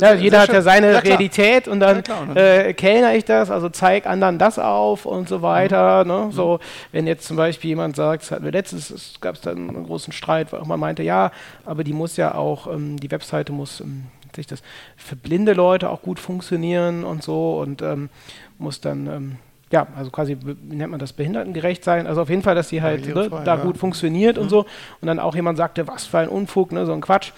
ja, 0.00 0.14
jeder 0.14 0.40
hat 0.40 0.52
ja 0.52 0.62
seine 0.62 0.92
ja, 0.92 0.98
Realität 0.98 1.68
und 1.68 1.80
dann 1.80 2.02
äh, 2.34 2.74
kellner 2.74 3.14
ich 3.14 3.24
das, 3.24 3.50
also 3.50 3.68
zeig 3.68 4.06
anderen 4.06 4.38
das 4.38 4.58
auf 4.58 5.06
und 5.06 5.28
so 5.28 5.42
weiter. 5.42 6.04
Mhm. 6.04 6.10
Ne? 6.10 6.28
So, 6.32 6.60
wenn 6.92 7.06
jetzt 7.06 7.26
zum 7.26 7.36
Beispiel 7.36 7.70
jemand 7.70 7.96
sagt, 7.96 8.24
es 8.24 8.30
hatten 8.30 8.44
wir 8.44 8.52
letztens, 8.52 9.14
gab 9.20 9.36
es 9.36 9.40
dann 9.40 9.68
einen 9.70 9.86
großen 9.86 10.12
Streit, 10.12 10.52
weil 10.52 10.62
man 10.64 10.78
meinte, 10.78 11.02
ja, 11.02 11.30
aber 11.64 11.84
die 11.84 11.92
muss 11.92 12.16
ja 12.16 12.34
auch, 12.34 12.66
ähm, 12.66 12.98
die 12.98 13.10
Webseite 13.10 13.52
muss 13.52 13.80
ähm, 13.80 14.04
sich 14.34 14.46
das 14.46 14.62
für 14.96 15.16
blinde 15.16 15.54
Leute 15.54 15.90
auch 15.90 16.02
gut 16.02 16.20
funktionieren 16.20 17.04
und 17.04 17.22
so 17.22 17.58
und 17.58 17.82
ähm, 17.82 18.10
muss 18.58 18.80
dann 18.80 19.06
ähm, 19.06 19.36
ja, 19.76 19.86
also 19.94 20.10
quasi 20.10 20.38
nennt 20.62 20.90
man 20.90 20.98
das 20.98 21.12
behindertengerecht 21.12 21.84
sein. 21.84 22.06
Also 22.06 22.22
auf 22.22 22.30
jeden 22.30 22.40
Fall, 22.40 22.54
dass 22.54 22.68
die 22.68 22.80
halt 22.80 23.06
ne, 23.06 23.28
Fall, 23.28 23.44
da 23.44 23.56
ja. 23.56 23.62
gut 23.62 23.76
funktioniert 23.76 24.36
mhm. 24.36 24.44
und 24.44 24.48
so. 24.48 24.60
Und 25.02 25.06
dann 25.06 25.18
auch 25.18 25.34
jemand 25.34 25.58
sagte, 25.58 25.86
was 25.86 26.06
für 26.06 26.18
ein 26.18 26.28
Unfug, 26.28 26.72
ne, 26.72 26.86
so 26.86 26.94
ein 26.94 27.02
Quatsch. 27.02 27.32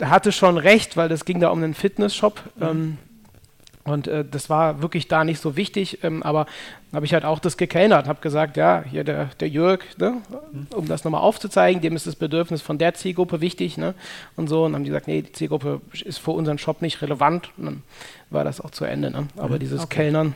Er 0.00 0.10
hatte 0.10 0.32
schon 0.32 0.58
recht, 0.58 0.96
weil 0.96 1.08
das 1.08 1.24
ging 1.24 1.38
da 1.38 1.50
um 1.50 1.62
einen 1.62 1.74
Fitnessshop. 1.74 2.42
Mhm. 2.56 2.62
Ähm, 2.66 2.98
und 3.84 4.08
äh, 4.08 4.24
das 4.28 4.50
war 4.50 4.82
wirklich 4.82 5.06
da 5.06 5.22
nicht 5.22 5.40
so 5.40 5.56
wichtig, 5.56 6.02
ähm, 6.02 6.24
aber 6.24 6.46
habe 6.92 7.06
ich 7.06 7.14
halt 7.14 7.24
auch 7.24 7.38
das 7.38 7.56
gekellnert, 7.56 8.06
habe 8.06 8.20
gesagt, 8.20 8.56
ja, 8.58 8.84
hier 8.84 9.02
der, 9.04 9.30
der 9.40 9.48
Jörg, 9.48 9.80
ne, 9.96 10.20
um 10.74 10.88
das 10.88 11.04
nochmal 11.04 11.22
aufzuzeigen, 11.22 11.80
dem 11.80 11.96
ist 11.96 12.06
das 12.06 12.16
Bedürfnis 12.16 12.60
von 12.60 12.76
der 12.76 12.92
Zielgruppe 12.94 13.40
wichtig, 13.40 13.78
ne, 13.78 13.94
und 14.36 14.48
so, 14.48 14.64
und 14.64 14.72
dann 14.72 14.80
haben 14.80 14.84
die 14.84 14.90
gesagt, 14.90 15.06
nee, 15.06 15.22
die 15.22 15.32
Zielgruppe 15.32 15.80
ist 16.04 16.18
für 16.18 16.32
unseren 16.32 16.58
Shop 16.58 16.82
nicht 16.82 17.00
relevant, 17.00 17.50
und 17.56 17.64
dann 17.64 17.82
war 18.28 18.44
das 18.44 18.60
auch 18.60 18.72
zu 18.72 18.84
Ende, 18.84 19.10
ne, 19.10 19.28
aber 19.38 19.54
mhm. 19.54 19.60
dieses 19.60 19.84
okay. 19.84 20.02
Kellnern, 20.02 20.34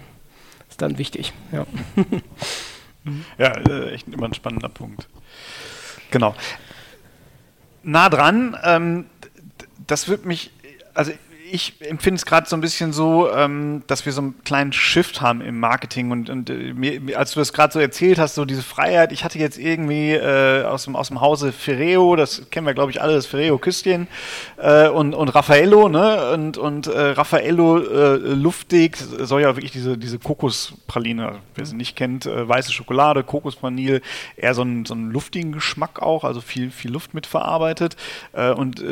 ist 0.72 0.82
dann 0.82 0.98
wichtig. 0.98 1.32
Ja, 1.52 1.66
ja 3.38 3.52
äh, 3.58 3.92
echt 3.92 4.08
immer 4.08 4.26
ein 4.26 4.34
spannender 4.34 4.68
Punkt. 4.68 5.08
Genau. 6.10 6.34
Nah 7.82 8.08
dran, 8.08 8.56
ähm, 8.64 9.06
das 9.86 10.08
wird 10.08 10.24
mich, 10.24 10.50
also 10.94 11.12
ich 11.52 11.74
empfinde 11.80 12.16
es 12.16 12.24
gerade 12.24 12.48
so 12.48 12.56
ein 12.56 12.62
bisschen 12.62 12.94
so, 12.94 13.30
ähm, 13.30 13.82
dass 13.86 14.06
wir 14.06 14.12
so 14.12 14.22
einen 14.22 14.42
kleinen 14.42 14.72
Shift 14.72 15.20
haben 15.20 15.42
im 15.42 15.60
Marketing 15.60 16.10
und, 16.10 16.30
und 16.30 16.48
äh, 16.48 16.72
mir, 16.72 17.18
als 17.18 17.32
du 17.32 17.40
das 17.40 17.52
gerade 17.52 17.72
so 17.74 17.78
erzählt 17.78 18.18
hast, 18.18 18.36
so 18.36 18.46
diese 18.46 18.62
Freiheit, 18.62 19.12
ich 19.12 19.22
hatte 19.22 19.38
jetzt 19.38 19.58
irgendwie 19.58 20.12
äh, 20.12 20.64
aus, 20.64 20.84
dem, 20.84 20.96
aus 20.96 21.08
dem 21.08 21.20
Hause 21.20 21.52
Ferreo, 21.52 22.16
das 22.16 22.48
kennen 22.50 22.66
wir 22.66 22.72
glaube 22.72 22.90
ich 22.90 23.02
alle, 23.02 23.12
das 23.12 23.26
Ferreo-Küsschen 23.26 24.08
äh, 24.56 24.88
und, 24.88 25.14
und 25.14 25.28
Raffaello, 25.28 25.90
ne? 25.90 26.32
Und, 26.32 26.56
und 26.56 26.86
äh, 26.86 26.98
Raffaello 26.98 27.78
äh, 27.80 28.16
luftig 28.16 28.96
soll 28.96 29.42
ja 29.42 29.54
wirklich 29.54 29.72
diese, 29.72 29.98
diese 29.98 30.18
Kokospraline, 30.18 31.40
wer 31.54 31.66
sie 31.66 31.76
nicht 31.76 31.96
kennt, 31.96 32.24
äh, 32.24 32.48
weiße 32.48 32.72
Schokolade, 32.72 33.24
Kokosvanille, 33.24 34.00
eher 34.36 34.54
so 34.54 34.62
einen, 34.62 34.86
so 34.86 34.94
einen 34.94 35.10
luftigen 35.10 35.52
Geschmack 35.52 36.00
auch, 36.00 36.24
also 36.24 36.40
viel, 36.40 36.70
viel 36.70 36.92
Luft 36.92 37.12
mitverarbeitet. 37.12 37.96
Und 38.32 38.82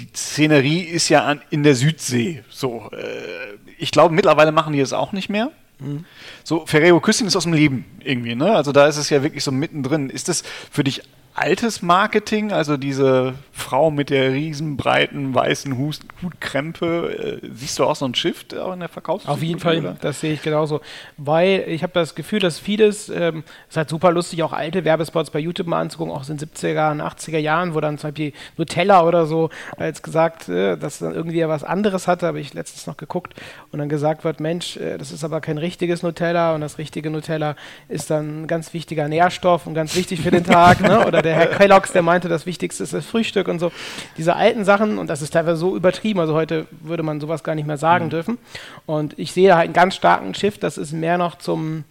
die 0.00 0.08
Szenerie 0.14 0.80
ist 0.80 1.08
ja 1.08 1.24
an, 1.24 1.40
in 1.50 1.62
der 1.62 1.74
Südsee. 1.74 2.42
So, 2.50 2.90
äh, 2.92 3.56
ich 3.78 3.90
glaube, 3.90 4.14
mittlerweile 4.14 4.52
machen 4.52 4.72
die 4.72 4.80
es 4.80 4.92
auch 4.92 5.12
nicht 5.12 5.28
mehr. 5.28 5.50
Mhm. 5.78 6.04
So, 6.44 6.66
Ferrero 6.66 7.00
Küsschen 7.00 7.26
ist 7.26 7.36
aus 7.36 7.44
dem 7.44 7.52
Leben 7.52 7.84
irgendwie, 8.02 8.34
ne? 8.34 8.54
Also 8.54 8.72
da 8.72 8.86
ist 8.86 8.96
es 8.96 9.10
ja 9.10 9.22
wirklich 9.22 9.44
so 9.44 9.52
mittendrin. 9.52 10.10
Ist 10.10 10.28
das 10.28 10.42
für 10.70 10.84
dich 10.84 11.02
altes 11.34 11.80
Marketing, 11.82 12.52
also 12.52 12.76
diese 12.76 13.34
Frau 13.52 13.90
mit 13.90 14.10
der 14.10 14.32
riesenbreiten 14.32 15.34
weißen 15.34 15.78
Hutkrempe, 15.78 17.40
äh, 17.42 17.48
siehst 17.52 17.78
du 17.78 17.84
auch 17.84 17.96
so 17.96 18.04
ein 18.04 18.14
Shift 18.14 18.56
auch 18.56 18.72
in 18.72 18.80
der 18.80 18.88
Verkaufsstruktur? 18.88 19.34
Auf 19.34 19.42
jeden 19.42 19.60
Fall, 19.60 19.78
oder? 19.78 19.96
das 20.00 20.20
sehe 20.20 20.32
ich 20.32 20.42
genauso. 20.42 20.80
Weil 21.16 21.64
ich 21.68 21.82
habe 21.82 21.92
das 21.92 22.14
Gefühl, 22.14 22.40
dass 22.40 22.58
vieles, 22.58 23.08
ähm, 23.08 23.44
ist 23.68 23.76
halt 23.76 23.88
super 23.88 24.10
lustig, 24.10 24.42
auch 24.42 24.52
alte 24.52 24.84
Werbespots 24.84 25.30
bei 25.30 25.38
YouTube 25.38 25.66
mal 25.66 25.80
anzugucken, 25.80 26.12
auch 26.12 26.28
in 26.28 26.36
den 26.36 26.48
70er 26.48 26.90
und 26.90 27.00
80er 27.00 27.38
Jahren, 27.38 27.74
wo 27.74 27.80
dann 27.80 27.98
zum 27.98 28.10
Beispiel 28.10 28.32
Nutella 28.56 29.04
oder 29.04 29.26
so 29.26 29.50
als 29.76 30.02
gesagt, 30.02 30.48
äh, 30.48 30.76
dass 30.76 30.98
dann 30.98 31.14
irgendwie 31.14 31.46
was 31.46 31.64
anderes 31.64 32.08
hatte, 32.08 32.26
habe 32.26 32.40
ich 32.40 32.54
letztens 32.54 32.86
noch 32.86 32.96
geguckt 32.96 33.34
und 33.70 33.78
dann 33.78 33.88
gesagt 33.88 34.24
wird, 34.24 34.40
Mensch, 34.40 34.76
äh, 34.76 34.98
das 34.98 35.12
ist 35.12 35.22
aber 35.22 35.40
kein 35.40 35.58
richtiges 35.58 36.02
Nutella 36.02 36.54
und 36.54 36.60
das 36.60 36.78
richtige 36.78 37.10
Nutella 37.10 37.56
ist 37.88 38.10
dann 38.10 38.42
ein 38.42 38.46
ganz 38.46 38.74
wichtiger 38.74 39.08
Nährstoff 39.08 39.66
und 39.66 39.74
ganz 39.74 39.94
wichtig 39.94 40.22
für 40.22 40.30
den 40.30 40.44
Tag, 40.44 40.80
ne? 40.80 41.06
oder 41.06 41.19
oder 41.20 41.30
der 41.30 41.34
Herr 41.34 41.46
Kellogg's, 41.46 41.92
der 41.92 42.02
meinte, 42.02 42.28
das 42.28 42.46
Wichtigste 42.46 42.82
ist 42.82 42.92
das 42.92 43.06
Frühstück 43.06 43.48
und 43.48 43.58
so. 43.58 43.70
Diese 44.16 44.34
alten 44.36 44.64
Sachen, 44.64 44.98
und 44.98 45.08
das 45.08 45.22
ist 45.22 45.32
teilweise 45.32 45.56
so 45.56 45.76
übertrieben, 45.76 46.20
also 46.20 46.34
heute 46.34 46.66
würde 46.80 47.02
man 47.02 47.20
sowas 47.20 47.44
gar 47.44 47.54
nicht 47.54 47.66
mehr 47.66 47.76
sagen 47.76 48.06
mhm. 48.06 48.10
dürfen. 48.10 48.38
Und 48.86 49.18
ich 49.18 49.32
sehe 49.32 49.48
da 49.48 49.56
halt 49.56 49.66
einen 49.66 49.74
ganz 49.74 49.94
starken 49.94 50.34
Shift, 50.34 50.62
dass 50.62 50.76
es 50.76 50.92
mehr 50.92 51.18
noch 51.18 51.36
zum, 51.36 51.84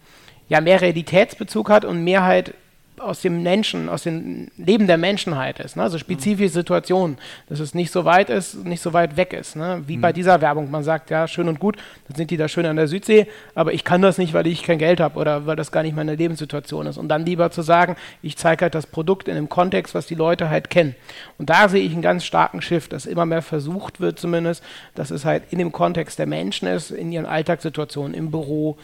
ja, 0.48 0.60
mehr 0.60 0.80
Realitätsbezug 0.80 1.70
hat 1.70 1.84
und 1.84 2.04
mehr 2.04 2.24
halt 2.24 2.54
aus 3.00 3.20
dem 3.20 3.42
Menschen, 3.42 3.88
aus 3.88 4.02
dem 4.02 4.48
Leben 4.56 4.86
der 4.86 4.98
Menschheit 4.98 5.60
ist. 5.60 5.76
Ne? 5.76 5.82
Also 5.82 5.98
spezifische 5.98 6.50
Situationen, 6.50 7.18
dass 7.48 7.60
es 7.60 7.74
nicht 7.74 7.90
so 7.90 8.04
weit 8.04 8.30
ist, 8.30 8.64
nicht 8.64 8.82
so 8.82 8.92
weit 8.92 9.16
weg 9.16 9.32
ist. 9.32 9.56
Ne? 9.56 9.82
Wie 9.86 9.96
mhm. 9.96 10.00
bei 10.00 10.12
dieser 10.12 10.40
Werbung. 10.40 10.70
Man 10.70 10.84
sagt, 10.84 11.10
ja, 11.10 11.26
schön 11.26 11.48
und 11.48 11.60
gut, 11.60 11.76
dann 12.08 12.16
sind 12.16 12.30
die 12.30 12.36
da 12.36 12.48
schön 12.48 12.66
an 12.66 12.76
der 12.76 12.88
Südsee, 12.88 13.26
aber 13.54 13.72
ich 13.72 13.84
kann 13.84 14.02
das 14.02 14.18
nicht, 14.18 14.34
weil 14.34 14.46
ich 14.46 14.62
kein 14.62 14.78
Geld 14.78 15.00
habe 15.00 15.18
oder 15.18 15.46
weil 15.46 15.56
das 15.56 15.72
gar 15.72 15.82
nicht 15.82 15.96
meine 15.96 16.14
Lebenssituation 16.14 16.86
ist. 16.86 16.98
Und 16.98 17.08
dann 17.08 17.24
lieber 17.24 17.50
zu 17.50 17.62
sagen, 17.62 17.96
ich 18.22 18.36
zeige 18.36 18.62
halt 18.62 18.74
das 18.74 18.86
Produkt 18.86 19.28
in 19.28 19.36
einem 19.36 19.48
Kontext, 19.48 19.94
was 19.94 20.06
die 20.06 20.14
Leute 20.14 20.50
halt 20.50 20.70
kennen. 20.70 20.94
Und 21.38 21.50
da 21.50 21.68
sehe 21.68 21.82
ich 21.82 21.92
einen 21.92 22.02
ganz 22.02 22.24
starken 22.24 22.62
Shift, 22.62 22.92
dass 22.92 23.06
immer 23.06 23.26
mehr 23.26 23.42
versucht 23.42 24.00
wird 24.00 24.18
zumindest, 24.18 24.62
dass 24.94 25.10
es 25.10 25.24
halt 25.24 25.44
in 25.50 25.58
dem 25.58 25.72
Kontext 25.72 26.18
der 26.18 26.26
Menschen 26.26 26.68
ist, 26.68 26.90
in 26.90 27.12
ihren 27.12 27.26
Alltagssituationen, 27.26 28.14
im 28.14 28.30
Büro, 28.30 28.76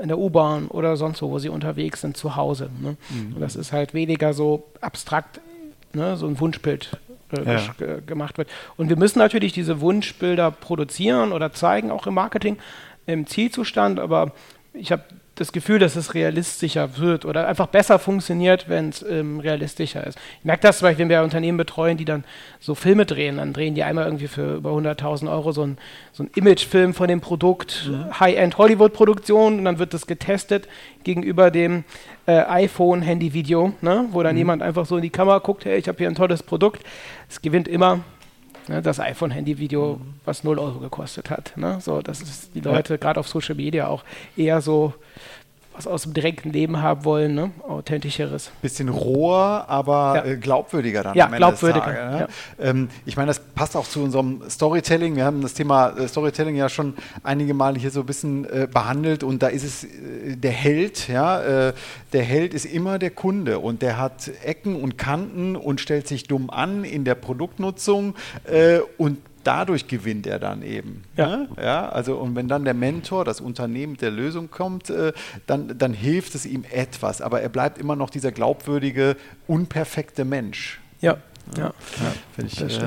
in 0.00 0.08
der 0.08 0.18
U-Bahn 0.18 0.68
oder 0.68 0.96
sonst 0.96 1.22
wo, 1.22 1.30
wo 1.30 1.38
sie 1.38 1.48
unterwegs 1.48 2.00
sind, 2.00 2.16
zu 2.16 2.36
Hause. 2.36 2.70
Ne? 2.80 2.96
Mhm. 3.10 3.34
Und 3.34 3.40
das 3.40 3.56
ist 3.56 3.63
halt 3.72 3.94
weniger 3.94 4.32
so 4.32 4.64
abstrakt, 4.80 5.40
ne, 5.92 6.16
so 6.16 6.26
ein 6.26 6.38
Wunschbild 6.40 6.98
äh, 7.32 7.54
ja. 7.54 8.00
gemacht 8.06 8.38
wird. 8.38 8.48
Und 8.76 8.88
wir 8.88 8.96
müssen 8.96 9.18
natürlich 9.18 9.52
diese 9.52 9.80
Wunschbilder 9.80 10.50
produzieren 10.50 11.32
oder 11.32 11.52
zeigen, 11.52 11.90
auch 11.90 12.06
im 12.06 12.14
Marketing, 12.14 12.58
im 13.06 13.26
Zielzustand, 13.26 14.00
aber 14.00 14.32
ich 14.72 14.92
habe 14.92 15.04
das 15.34 15.52
Gefühl, 15.52 15.78
dass 15.78 15.96
es 15.96 16.14
realistischer 16.14 16.96
wird 16.98 17.24
oder 17.24 17.48
einfach 17.48 17.66
besser 17.66 17.98
funktioniert, 17.98 18.68
wenn 18.68 18.90
es 18.90 19.02
ähm, 19.02 19.40
realistischer 19.40 20.06
ist. 20.06 20.18
Ich 20.38 20.44
merke 20.44 20.62
das 20.62 20.78
zum 20.78 20.86
Beispiel, 20.86 21.04
wenn 21.04 21.08
wir 21.08 21.22
Unternehmen 21.22 21.58
betreuen, 21.58 21.96
die 21.96 22.04
dann 22.04 22.24
so 22.60 22.74
Filme 22.74 23.04
drehen, 23.04 23.38
dann 23.38 23.52
drehen 23.52 23.74
die 23.74 23.82
einmal 23.82 24.04
irgendwie 24.04 24.28
für 24.28 24.56
über 24.56 24.70
100.000 24.70 25.30
Euro 25.30 25.52
so 25.52 25.62
ein, 25.62 25.78
so 26.12 26.22
ein 26.22 26.30
Imagefilm 26.34 26.94
von 26.94 27.08
dem 27.08 27.20
Produkt, 27.20 27.88
mhm. 27.88 28.20
High-End 28.20 28.58
Hollywood-Produktion 28.58 29.58
und 29.58 29.64
dann 29.64 29.78
wird 29.78 29.92
das 29.92 30.06
getestet 30.06 30.68
gegenüber 31.02 31.50
dem 31.50 31.84
äh, 32.26 32.42
iPhone-Handy-Video, 32.42 33.72
ne? 33.80 34.06
wo 34.12 34.22
dann 34.22 34.34
mhm. 34.34 34.38
jemand 34.38 34.62
einfach 34.62 34.86
so 34.86 34.96
in 34.96 35.02
die 35.02 35.10
Kamera 35.10 35.38
guckt, 35.38 35.64
hey, 35.64 35.78
ich 35.78 35.88
habe 35.88 35.98
hier 35.98 36.08
ein 36.08 36.14
tolles 36.14 36.42
Produkt. 36.42 36.82
Es 37.28 37.42
gewinnt 37.42 37.66
immer 37.66 38.00
Ne, 38.68 38.80
das 38.80 38.98
iPhone-Handy-Video, 38.98 39.96
mhm. 39.96 40.14
was 40.24 40.44
0 40.44 40.58
Euro 40.58 40.78
gekostet 40.78 41.30
hat. 41.30 41.52
Ne? 41.56 41.80
So, 41.80 42.00
das 42.00 42.22
ist 42.22 42.54
die 42.54 42.60
Leute 42.60 42.98
gerade 42.98 43.20
auf 43.20 43.28
Social 43.28 43.54
Media 43.54 43.88
auch 43.88 44.04
eher 44.36 44.60
so 44.60 44.94
was 45.74 45.86
aus 45.88 46.02
dem 46.02 46.14
direkten 46.14 46.50
Leben 46.50 46.80
haben 46.80 47.04
wollen, 47.04 47.34
ne? 47.34 47.50
authentischeres. 47.66 48.50
Bisschen 48.62 48.88
roher, 48.88 49.64
aber 49.68 50.16
ja. 50.16 50.24
äh, 50.24 50.36
glaubwürdiger 50.36 51.02
dann 51.02 51.16
ja, 51.16 51.26
glaubwürdiger, 51.26 51.84
Tages. 51.84 52.20
Ne? 52.20 52.28
Ja. 52.58 52.64
Ähm, 52.70 52.88
ich 53.04 53.16
meine, 53.16 53.28
das 53.28 53.40
passt 53.40 53.76
auch 53.76 53.86
zu 53.86 54.00
unserem 54.02 54.42
Storytelling. 54.48 55.16
Wir 55.16 55.24
haben 55.24 55.42
das 55.42 55.54
Thema 55.54 55.88
äh, 55.90 56.06
Storytelling 56.06 56.54
ja 56.54 56.68
schon 56.68 56.94
einige 57.24 57.54
Male 57.54 57.78
hier 57.78 57.90
so 57.90 58.00
ein 58.00 58.06
bisschen 58.06 58.44
äh, 58.44 58.68
behandelt 58.72 59.24
und 59.24 59.42
da 59.42 59.48
ist 59.48 59.64
es 59.64 59.84
äh, 59.84 60.36
der 60.36 60.52
Held, 60.52 61.08
ja, 61.08 61.68
äh, 61.68 61.72
der 62.12 62.22
Held 62.22 62.54
ist 62.54 62.66
immer 62.66 63.00
der 63.00 63.10
Kunde 63.10 63.58
und 63.58 63.82
der 63.82 63.98
hat 63.98 64.30
Ecken 64.44 64.76
und 64.76 64.96
Kanten 64.96 65.56
und 65.56 65.80
stellt 65.80 66.06
sich 66.06 66.28
dumm 66.28 66.50
an 66.50 66.84
in 66.84 67.04
der 67.04 67.16
Produktnutzung 67.16 68.14
äh, 68.44 68.78
und 68.96 69.18
dadurch 69.44 69.86
gewinnt 69.86 70.26
er 70.26 70.38
dann 70.38 70.62
eben. 70.62 71.04
Ja. 71.16 71.36
Ne? 71.36 71.48
ja. 71.60 71.88
Also, 71.88 72.16
und 72.16 72.34
wenn 72.34 72.48
dann 72.48 72.64
der 72.64 72.74
Mentor, 72.74 73.24
das 73.24 73.40
Unternehmen 73.40 73.92
mit 73.92 74.02
der 74.02 74.10
Lösung 74.10 74.50
kommt, 74.50 74.90
äh, 74.90 75.12
dann, 75.46 75.78
dann 75.78 75.94
hilft 75.94 76.34
es 76.34 76.46
ihm 76.46 76.64
etwas. 76.70 77.20
Aber 77.20 77.40
er 77.40 77.48
bleibt 77.48 77.78
immer 77.78 77.96
noch 77.96 78.10
dieser 78.10 78.32
glaubwürdige, 78.32 79.16
unperfekte 79.46 80.24
Mensch. 80.24 80.80
Ja, 81.00 81.18
ja. 81.56 81.64
ja. 81.66 81.74
Finde 82.34 82.52
ich. 82.52 82.58
Das 82.58 82.78
äh, 82.78 82.86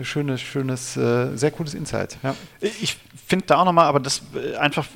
äh, 0.00 0.04
schönes, 0.04 0.40
schönes, 0.40 0.96
äh, 0.96 1.36
sehr 1.36 1.50
cooles 1.50 1.74
Insight. 1.74 2.18
Ja. 2.22 2.34
Ich 2.60 2.98
finde 3.26 3.46
da 3.46 3.58
auch 3.58 3.64
nochmal, 3.64 3.86
aber 3.86 4.00
das 4.00 4.22
äh, 4.34 4.56
einfach, 4.56 4.86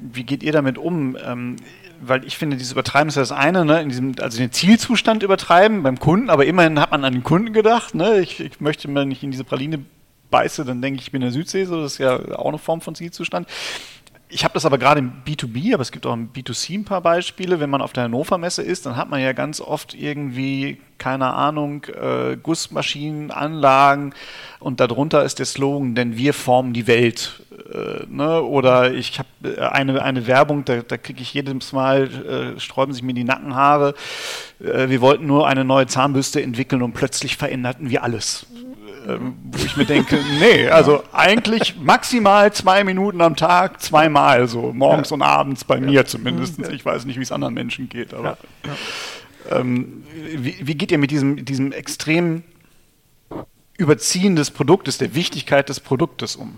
wie 0.00 0.24
geht 0.24 0.42
ihr 0.42 0.52
damit 0.52 0.78
um? 0.78 1.16
Ähm, 1.24 1.56
weil 2.00 2.24
ich 2.24 2.36
finde, 2.36 2.56
dieses 2.56 2.72
Übertreiben 2.72 3.08
ist 3.08 3.14
ja 3.14 3.22
das 3.22 3.32
eine, 3.32 3.64
ne? 3.64 3.80
in 3.80 3.88
diesem, 3.88 4.14
also 4.20 4.38
den 4.38 4.52
Zielzustand 4.52 5.22
übertreiben 5.22 5.82
beim 5.82 5.98
Kunden, 5.98 6.28
aber 6.28 6.44
immerhin 6.44 6.78
hat 6.78 6.90
man 6.90 7.04
an 7.04 7.12
den 7.12 7.22
Kunden 7.22 7.52
gedacht. 7.52 7.94
Ne? 7.94 8.20
Ich, 8.20 8.40
ich 8.40 8.60
möchte 8.60 8.88
mir 8.88 9.06
nicht 9.06 9.22
in 9.22 9.30
diese 9.30 9.44
Praline 9.44 9.84
beiße, 10.34 10.64
dann 10.64 10.82
denke 10.82 10.98
ich, 10.98 11.06
ich 11.06 11.12
bin 11.12 11.22
in 11.22 11.26
der 11.26 11.32
Südsee, 11.32 11.64
so, 11.64 11.80
das 11.80 11.92
ist 11.92 11.98
ja 11.98 12.18
auch 12.36 12.48
eine 12.48 12.58
Form 12.58 12.80
von 12.80 12.96
Zielzustand. 12.96 13.46
Ich 14.28 14.42
habe 14.42 14.54
das 14.54 14.66
aber 14.66 14.78
gerade 14.78 14.98
im 14.98 15.12
B2B, 15.24 15.74
aber 15.74 15.82
es 15.82 15.92
gibt 15.92 16.06
auch 16.06 16.12
im 16.12 16.32
B2C 16.32 16.74
ein 16.74 16.84
paar 16.84 17.02
Beispiele. 17.02 17.60
Wenn 17.60 17.70
man 17.70 17.80
auf 17.80 17.92
der 17.92 18.04
Hannover 18.04 18.36
Messe 18.36 18.62
ist, 18.62 18.84
dann 18.84 18.96
hat 18.96 19.08
man 19.08 19.20
ja 19.20 19.32
ganz 19.32 19.60
oft 19.60 19.94
irgendwie, 19.94 20.80
keine 20.98 21.34
Ahnung, 21.34 21.84
äh, 21.84 22.36
Gussmaschinen, 22.42 23.30
Anlagen 23.30 24.12
und 24.58 24.80
darunter 24.80 25.22
ist 25.22 25.38
der 25.38 25.46
Slogan, 25.46 25.94
denn 25.94 26.16
wir 26.16 26.34
formen 26.34 26.72
die 26.72 26.88
Welt. 26.88 27.44
Äh, 27.72 28.06
ne? 28.08 28.42
Oder 28.42 28.92
ich 28.92 29.20
habe 29.20 29.28
äh, 29.44 29.60
eine, 29.60 30.02
eine 30.02 30.26
Werbung, 30.26 30.64
da, 30.64 30.82
da 30.82 30.96
kriege 30.96 31.22
ich 31.22 31.32
jedes 31.32 31.72
Mal, 31.72 32.56
äh, 32.56 32.58
sträuben 32.58 32.92
sich 32.92 33.04
mir 33.04 33.14
die 33.14 33.22
Nackenhaare. 33.22 33.94
Äh, 34.58 34.88
wir 34.88 35.00
wollten 35.00 35.26
nur 35.26 35.46
eine 35.46 35.64
neue 35.64 35.86
Zahnbürste 35.86 36.42
entwickeln 36.42 36.82
und 36.82 36.92
plötzlich 36.92 37.36
veränderten 37.36 37.88
wir 37.88 38.02
alles. 38.02 38.46
Ähm, 39.06 39.34
wo 39.52 39.64
ich 39.64 39.76
mir 39.76 39.84
denke, 39.84 40.18
nee, 40.40 40.68
also 40.68 41.02
eigentlich 41.12 41.76
maximal 41.78 42.52
zwei 42.52 42.84
Minuten 42.84 43.20
am 43.20 43.36
Tag, 43.36 43.82
zweimal, 43.82 44.48
so 44.48 44.72
morgens 44.72 45.10
ja. 45.10 45.14
und 45.14 45.22
abends 45.22 45.64
bei 45.64 45.80
mir 45.80 46.06
zumindest. 46.06 46.58
Ich 46.70 46.84
weiß 46.84 47.04
nicht, 47.04 47.18
wie 47.18 47.22
es 47.22 47.32
anderen 47.32 47.54
Menschen 47.54 47.88
geht, 47.88 48.14
aber 48.14 48.38
ähm, 49.50 50.04
wie, 50.14 50.56
wie, 50.66 50.74
geht 50.74 50.90
ihr 50.90 50.98
mit 50.98 51.10
diesem, 51.10 51.44
diesem 51.44 51.72
extrem 51.72 52.44
Überziehen 53.76 54.36
des 54.36 54.50
Produktes, 54.50 54.98
der 54.98 55.14
Wichtigkeit 55.14 55.68
des 55.68 55.80
Produktes 55.80 56.36
um? 56.36 56.54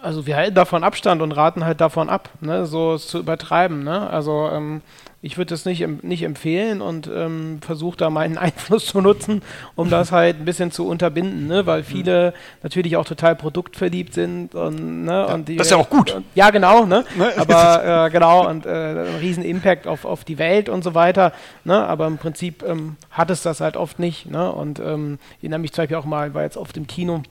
Also 0.00 0.26
wir 0.26 0.36
halten 0.36 0.54
davon 0.54 0.84
Abstand 0.84 1.20
und 1.20 1.32
raten 1.32 1.64
halt 1.64 1.80
davon 1.80 2.08
ab, 2.08 2.30
ne, 2.40 2.64
so 2.66 2.94
es 2.94 3.08
zu 3.08 3.18
übertreiben. 3.18 3.82
Ne? 3.82 4.08
Also 4.08 4.48
ähm, 4.52 4.82
ich 5.22 5.38
würde 5.38 5.50
das 5.50 5.64
nicht, 5.64 6.04
nicht 6.04 6.22
empfehlen 6.22 6.80
und 6.80 7.10
ähm, 7.12 7.58
versuche 7.60 7.96
da 7.96 8.10
meinen 8.10 8.38
Einfluss 8.46 8.86
zu 8.86 9.00
nutzen, 9.00 9.42
um 9.74 9.90
das 9.90 10.12
halt 10.12 10.38
ein 10.38 10.44
bisschen 10.44 10.70
zu 10.70 10.86
unterbinden, 10.86 11.46
ne? 11.46 11.66
weil 11.66 11.82
viele 11.82 12.34
natürlich 12.62 12.96
auch 12.96 13.04
total 13.04 13.34
produktverliebt 13.34 14.14
sind 14.14 14.54
und, 14.54 15.04
ne? 15.04 15.12
Ja, 15.12 15.34
und 15.34 15.48
die, 15.48 15.56
das 15.56 15.68
ist 15.68 15.70
ja 15.70 15.78
auch 15.78 15.90
gut. 15.90 16.12
Und, 16.12 16.26
ja, 16.34 16.50
genau, 16.50 16.84
ne? 16.84 17.04
ne? 17.16 17.32
aber 17.36 18.06
äh, 18.06 18.10
genau 18.10 18.48
und 18.48 18.66
äh, 18.66 18.68
einen 18.68 19.16
riesen 19.16 19.42
Impact 19.42 19.86
auf, 19.86 20.04
auf 20.04 20.24
die 20.24 20.38
Welt 20.38 20.68
und 20.68 20.84
so 20.84 20.94
weiter, 20.94 21.32
ne? 21.64 21.86
aber 21.86 22.06
im 22.06 22.18
Prinzip 22.18 22.62
ähm, 22.62 22.96
hat 23.10 23.30
es 23.30 23.42
das 23.42 23.60
halt 23.60 23.76
oft 23.76 23.98
nicht 23.98 24.30
ne? 24.30 24.52
und 24.52 24.78
ähm, 24.80 25.18
ich 25.38 25.44
erinnere 25.44 25.60
mich 25.60 25.72
zum 25.72 25.82
Beispiel 25.82 25.96
auch 25.96 26.04
mal, 26.04 26.34
war 26.34 26.42
jetzt 26.42 26.56
oft 26.56 26.76
im 26.76 26.86
Kino 26.86 27.22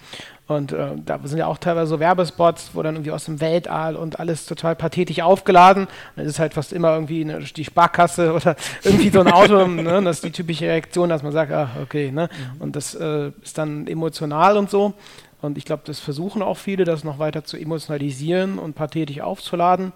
und 0.48 0.74
äh, 0.74 0.92
da 1.04 1.20
sind 1.24 1.40
ja 1.40 1.48
auch 1.48 1.58
teilweise 1.58 1.88
so 1.88 2.00
Werbespots, 2.00 2.72
wo 2.74 2.84
dann 2.84 2.96
irgendwie 2.96 3.12
aus 3.12 3.26
dem 3.26 3.42
Weltall 3.42 3.96
und 3.96 4.20
alles 4.20 4.46
total 4.46 4.76
pathetisch 4.76 5.22
aufgeladen. 5.22 5.88
Und 6.16 6.24
es 6.24 6.30
ist 6.30 6.40
halt 6.40 6.54
fast 6.54 6.72
immer 6.72 6.94
irgendwie 6.94 7.22
eine, 7.22 7.40
die 7.40 7.66
Sparkasse 7.66 8.32
oder 8.36 8.56
irgendwie 8.84 9.10
so 9.10 9.22
ein 9.22 9.32
Auto. 9.32 9.66
ne? 9.66 10.04
Das 10.04 10.18
ist 10.18 10.24
die 10.24 10.32
typische 10.32 10.66
Reaktion, 10.66 11.10
dass 11.10 11.24
man 11.24 11.32
sagt, 11.32 11.52
ah, 11.52 11.70
okay. 11.82 12.12
Ne? 12.12 12.30
Mhm. 12.32 12.62
Und 12.62 12.76
das 12.76 12.94
äh, 12.94 13.32
ist 13.42 13.58
dann 13.58 13.88
emotional 13.88 14.58
und 14.58 14.70
so. 14.70 14.94
Und 15.42 15.58
ich 15.58 15.66
glaube, 15.66 15.84
das 15.86 16.00
versuchen 16.00 16.42
auch 16.42 16.58
viele, 16.58 16.86
das 16.86 17.04
noch 17.04 17.18
weiter 17.18 17.44
zu 17.44 17.58
emotionalisieren 17.58 18.60
und 18.60 18.76
pathetisch 18.76 19.22
aufzuladen. 19.22 19.94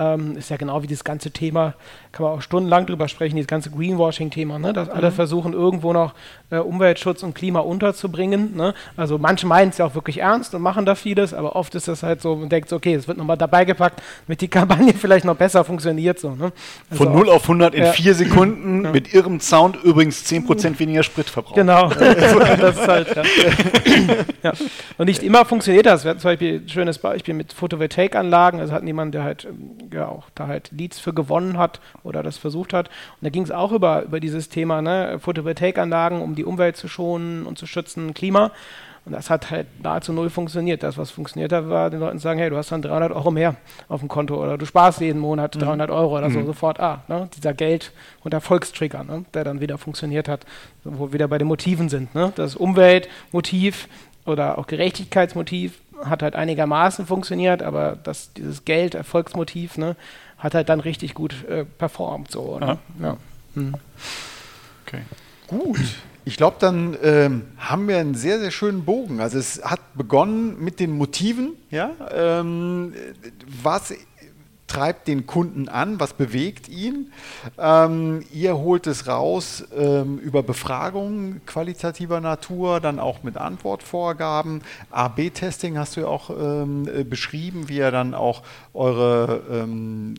Ähm, 0.00 0.38
ist 0.38 0.48
ja 0.48 0.56
genau 0.56 0.82
wie 0.82 0.86
das 0.86 1.04
ganze 1.04 1.30
Thema, 1.30 1.74
kann 2.10 2.24
man 2.24 2.32
auch 2.32 2.40
stundenlang 2.40 2.86
drüber 2.86 3.06
sprechen, 3.06 3.36
dieses 3.36 3.48
ganze 3.48 3.70
Greenwashing-Thema, 3.70 4.58
ne? 4.58 4.72
dass 4.72 4.88
mhm. 4.88 4.94
alle 4.94 5.12
versuchen, 5.12 5.52
irgendwo 5.52 5.92
noch 5.92 6.14
äh, 6.48 6.56
Umweltschutz 6.56 7.22
und 7.22 7.34
Klima 7.34 7.60
unterzubringen. 7.60 8.56
Ne? 8.56 8.72
Also 8.96 9.18
manche 9.18 9.46
meinen 9.46 9.68
es 9.68 9.76
ja 9.76 9.84
auch 9.84 9.94
wirklich 9.94 10.20
ernst 10.20 10.54
und 10.54 10.62
machen 10.62 10.86
da 10.86 10.94
vieles, 10.94 11.34
aber 11.34 11.54
oft 11.54 11.74
ist 11.74 11.86
das 11.86 12.02
halt 12.02 12.22
so, 12.22 12.34
man 12.34 12.48
denkt 12.48 12.70
so, 12.70 12.76
okay, 12.76 12.94
es 12.94 13.08
wird 13.08 13.18
nochmal 13.18 13.36
dabei 13.36 13.66
gepackt, 13.66 14.00
damit 14.26 14.40
die 14.40 14.48
Kampagne 14.60 14.94
vielleicht 14.94 15.26
noch 15.26 15.36
besser 15.36 15.64
funktioniert. 15.64 16.18
So, 16.18 16.30
ne? 16.34 16.50
also 16.88 17.04
Von 17.04 17.12
0 17.12 17.28
auf 17.28 17.42
100 17.42 17.74
in 17.74 17.84
4 17.84 18.04
ja. 18.04 18.14
Sekunden 18.14 18.84
ja. 18.84 18.92
mit 18.92 19.12
irrem 19.12 19.38
Sound 19.38 19.76
übrigens 19.84 20.24
10% 20.24 20.78
weniger 20.78 21.02
Spritverbrauch. 21.02 21.54
Genau, 21.54 21.88
das 21.90 22.78
ist 22.78 22.88
halt, 22.88 23.08
ja. 24.42 24.52
Und 24.96 25.06
nicht 25.06 25.22
immer 25.22 25.44
funktioniert 25.44 25.84
das. 25.84 26.04
Wir 26.04 26.12
hatten 26.12 26.20
zum 26.20 26.30
Beispiel 26.30 26.62
ein 26.64 26.68
schönes 26.70 26.98
Beispiel 26.98 27.34
mit 27.34 27.52
Photovoltaikanlagen, 27.52 28.60
also 28.60 28.72
hatten 28.72 28.86
jemand, 28.86 29.14
der 29.14 29.24
halt 29.24 29.44
ähm, 29.44 29.89
ja 29.92 30.08
auch 30.08 30.24
da 30.34 30.46
halt 30.46 30.70
Leads 30.72 30.98
für 30.98 31.12
gewonnen 31.12 31.58
hat 31.58 31.80
oder 32.02 32.22
das 32.22 32.38
versucht 32.38 32.72
hat. 32.72 32.88
Und 32.88 33.22
da 33.22 33.30
ging 33.30 33.42
es 33.42 33.50
auch 33.50 33.72
über, 33.72 34.02
über 34.02 34.20
dieses 34.20 34.48
Thema, 34.48 34.82
ne, 34.82 35.18
Photovoltaikanlagen, 35.20 36.20
um 36.20 36.34
die 36.34 36.44
Umwelt 36.44 36.76
zu 36.76 36.88
schonen 36.88 37.46
und 37.46 37.58
zu 37.58 37.66
schützen, 37.66 38.14
Klima. 38.14 38.52
Und 39.06 39.12
das 39.12 39.30
hat 39.30 39.50
halt 39.50 39.66
nahezu 39.82 40.12
null 40.12 40.28
funktioniert. 40.28 40.82
Das, 40.82 40.98
was 40.98 41.10
funktioniert 41.10 41.52
hat, 41.52 41.68
war 41.68 41.88
den 41.90 42.00
Leuten 42.00 42.18
sagen, 42.18 42.38
hey, 42.38 42.50
du 42.50 42.56
hast 42.56 42.70
dann 42.70 42.82
300 42.82 43.12
Euro 43.12 43.30
mehr 43.30 43.56
auf 43.88 44.00
dem 44.00 44.08
Konto 44.08 44.40
oder 44.40 44.58
du 44.58 44.66
sparst 44.66 45.00
jeden 45.00 45.20
Monat 45.20 45.60
300 45.60 45.88
mhm. 45.88 45.96
Euro 45.96 46.18
oder 46.18 46.30
so, 46.30 46.38
mhm. 46.38 46.46
sofort, 46.46 46.80
ah, 46.80 47.02
ne, 47.08 47.28
dieser 47.34 47.54
Geld- 47.54 47.92
und 48.22 48.34
Erfolgstrigger, 48.34 49.02
ne, 49.04 49.24
der 49.32 49.44
dann 49.44 49.60
wieder 49.60 49.78
funktioniert 49.78 50.28
hat, 50.28 50.44
wo 50.84 51.08
wir 51.08 51.12
wieder 51.14 51.28
bei 51.28 51.38
den 51.38 51.48
Motiven 51.48 51.88
sind. 51.88 52.14
Ne? 52.14 52.32
Das 52.36 52.56
Umweltmotiv 52.56 53.88
oder 54.26 54.58
auch 54.58 54.66
Gerechtigkeitsmotiv 54.66 55.80
hat 56.04 56.22
halt 56.22 56.34
einigermaßen 56.34 57.06
funktioniert, 57.06 57.62
aber 57.62 57.96
das, 58.02 58.32
dieses 58.32 58.64
Geld, 58.64 58.94
Erfolgsmotiv, 58.94 59.78
ne, 59.78 59.96
hat 60.38 60.54
halt 60.54 60.68
dann 60.68 60.80
richtig 60.80 61.14
gut 61.14 61.44
äh, 61.48 61.64
performt. 61.64 62.30
So, 62.30 62.58
ne? 62.58 62.78
ja. 63.00 63.16
Hm. 63.54 63.74
Okay. 64.86 65.02
Gut. 65.46 65.80
Ich 66.24 66.36
glaube, 66.36 66.56
dann 66.60 66.96
ähm, 67.02 67.42
haben 67.58 67.88
wir 67.88 67.98
einen 67.98 68.14
sehr, 68.14 68.38
sehr 68.38 68.50
schönen 68.50 68.84
Bogen. 68.84 69.20
Also 69.20 69.38
es 69.38 69.64
hat 69.64 69.80
begonnen 69.94 70.62
mit 70.62 70.78
den 70.78 70.92
Motiven, 70.92 71.54
ja. 71.70 71.90
Ähm, 72.12 72.92
was 73.62 73.94
treibt 74.70 75.08
den 75.08 75.26
Kunden 75.26 75.68
an, 75.68 75.98
was 75.98 76.12
bewegt 76.12 76.68
ihn. 76.68 77.12
Ähm, 77.58 78.24
ihr 78.32 78.56
holt 78.56 78.86
es 78.86 79.08
raus 79.08 79.64
ähm, 79.76 80.18
über 80.18 80.44
Befragungen 80.44 81.40
qualitativer 81.44 82.20
Natur, 82.20 82.78
dann 82.80 83.00
auch 83.00 83.24
mit 83.24 83.36
Antwortvorgaben. 83.36 84.62
AB-Testing 84.92 85.76
hast 85.76 85.96
du 85.96 86.02
ja 86.02 86.06
auch 86.06 86.30
ähm, 86.30 86.88
äh, 86.88 87.02
beschrieben, 87.02 87.68
wie 87.68 87.78
ihr 87.78 87.90
dann 87.90 88.14
auch 88.14 88.42
eure 88.72 89.42
ähm, 89.50 90.14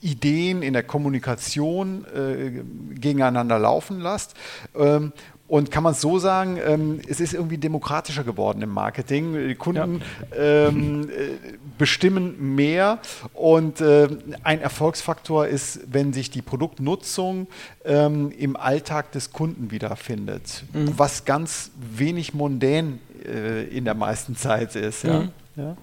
Ideen 0.00 0.62
in 0.62 0.72
der 0.72 0.84
Kommunikation 0.84 2.04
äh, 2.14 2.62
gegeneinander 2.94 3.58
laufen 3.58 4.00
lasst. 4.00 4.34
Ähm, 4.76 5.12
und 5.48 5.70
kann 5.70 5.82
man 5.82 5.92
es 5.92 6.00
so 6.00 6.18
sagen, 6.18 6.58
ähm, 6.64 7.00
es 7.08 7.20
ist 7.20 7.32
irgendwie 7.32 7.58
demokratischer 7.58 8.24
geworden 8.24 8.62
im 8.62 8.70
Marketing. 8.70 9.48
Die 9.48 9.54
Kunden 9.54 10.02
ja. 10.32 10.68
ähm, 10.68 11.08
äh, 11.08 11.56
bestimmen 11.78 12.56
mehr 12.56 12.98
und 13.32 13.80
äh, 13.80 14.08
ein 14.42 14.60
Erfolgsfaktor 14.60 15.46
ist, 15.46 15.80
wenn 15.86 16.12
sich 16.12 16.30
die 16.30 16.42
Produktnutzung 16.42 17.46
ähm, 17.84 18.32
im 18.36 18.56
Alltag 18.56 19.12
des 19.12 19.30
Kunden 19.30 19.70
wiederfindet, 19.70 20.64
mhm. 20.72 20.94
was 20.96 21.24
ganz 21.24 21.70
wenig 21.96 22.34
mondän 22.34 22.98
äh, 23.24 23.64
in 23.64 23.84
der 23.84 23.94
meisten 23.94 24.36
Zeit 24.36 24.74
ist. 24.74 25.04
Ja? 25.04 25.20
Mhm. 25.20 25.30
Ja. 25.56 25.76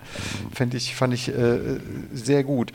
Fand 0.53 0.73
ich, 0.75 0.95
fand 0.95 1.13
ich 1.13 1.29
äh, 1.29 1.79
sehr 2.13 2.43
gut. 2.43 2.71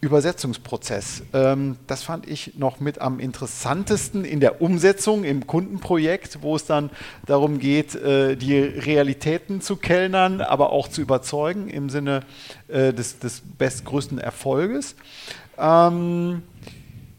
Übersetzungsprozess. 0.00 1.22
Ähm, 1.32 1.76
das 1.88 2.04
fand 2.04 2.28
ich 2.28 2.56
noch 2.56 2.78
mit 2.78 3.00
am 3.00 3.18
interessantesten 3.18 4.24
in 4.24 4.38
der 4.38 4.62
Umsetzung 4.62 5.24
im 5.24 5.46
Kundenprojekt, 5.46 6.38
wo 6.42 6.54
es 6.54 6.66
dann 6.66 6.90
darum 7.26 7.58
geht, 7.58 7.96
äh, 7.96 8.36
die 8.36 8.58
Realitäten 8.58 9.60
zu 9.60 9.76
kellnern, 9.76 10.40
aber 10.40 10.70
auch 10.70 10.88
zu 10.88 11.00
überzeugen 11.00 11.68
im 11.68 11.90
Sinne 11.90 12.20
äh, 12.68 12.92
des, 12.92 13.18
des 13.18 13.42
bestgrößten 13.58 14.18
Erfolges. 14.18 14.94
Ähm, 15.58 16.42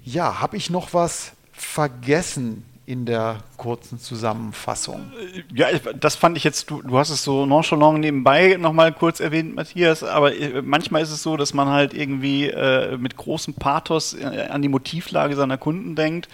ja, 0.05 0.39
habe 0.39 0.55
ich 0.55 0.69
noch 0.69 0.93
was 0.93 1.33
vergessen 1.51 2.63
in 2.89 3.05
der 3.05 3.37
kurzen 3.57 3.99
Zusammenfassung. 3.99 5.11
Ja, 5.53 5.67
das 5.99 6.15
fand 6.15 6.37
ich 6.37 6.43
jetzt, 6.43 6.71
du, 6.71 6.81
du 6.81 6.97
hast 6.97 7.11
es 7.11 7.23
so 7.23 7.45
nonchalant 7.45 7.99
nebenbei 7.99 8.57
nochmal 8.59 8.91
kurz 8.91 9.19
erwähnt, 9.19 9.55
Matthias, 9.55 10.03
aber 10.03 10.35
äh, 10.35 10.63
manchmal 10.63 11.03
ist 11.03 11.11
es 11.11 11.21
so, 11.21 11.37
dass 11.37 11.53
man 11.53 11.67
halt 11.67 11.93
irgendwie 11.93 12.47
äh, 12.47 12.97
mit 12.97 13.15
großem 13.15 13.53
Pathos 13.53 14.15
äh, 14.15 14.47
an 14.49 14.63
die 14.63 14.69
Motivlage 14.69 15.35
seiner 15.35 15.59
Kunden 15.59 15.95
denkt. 15.95 16.29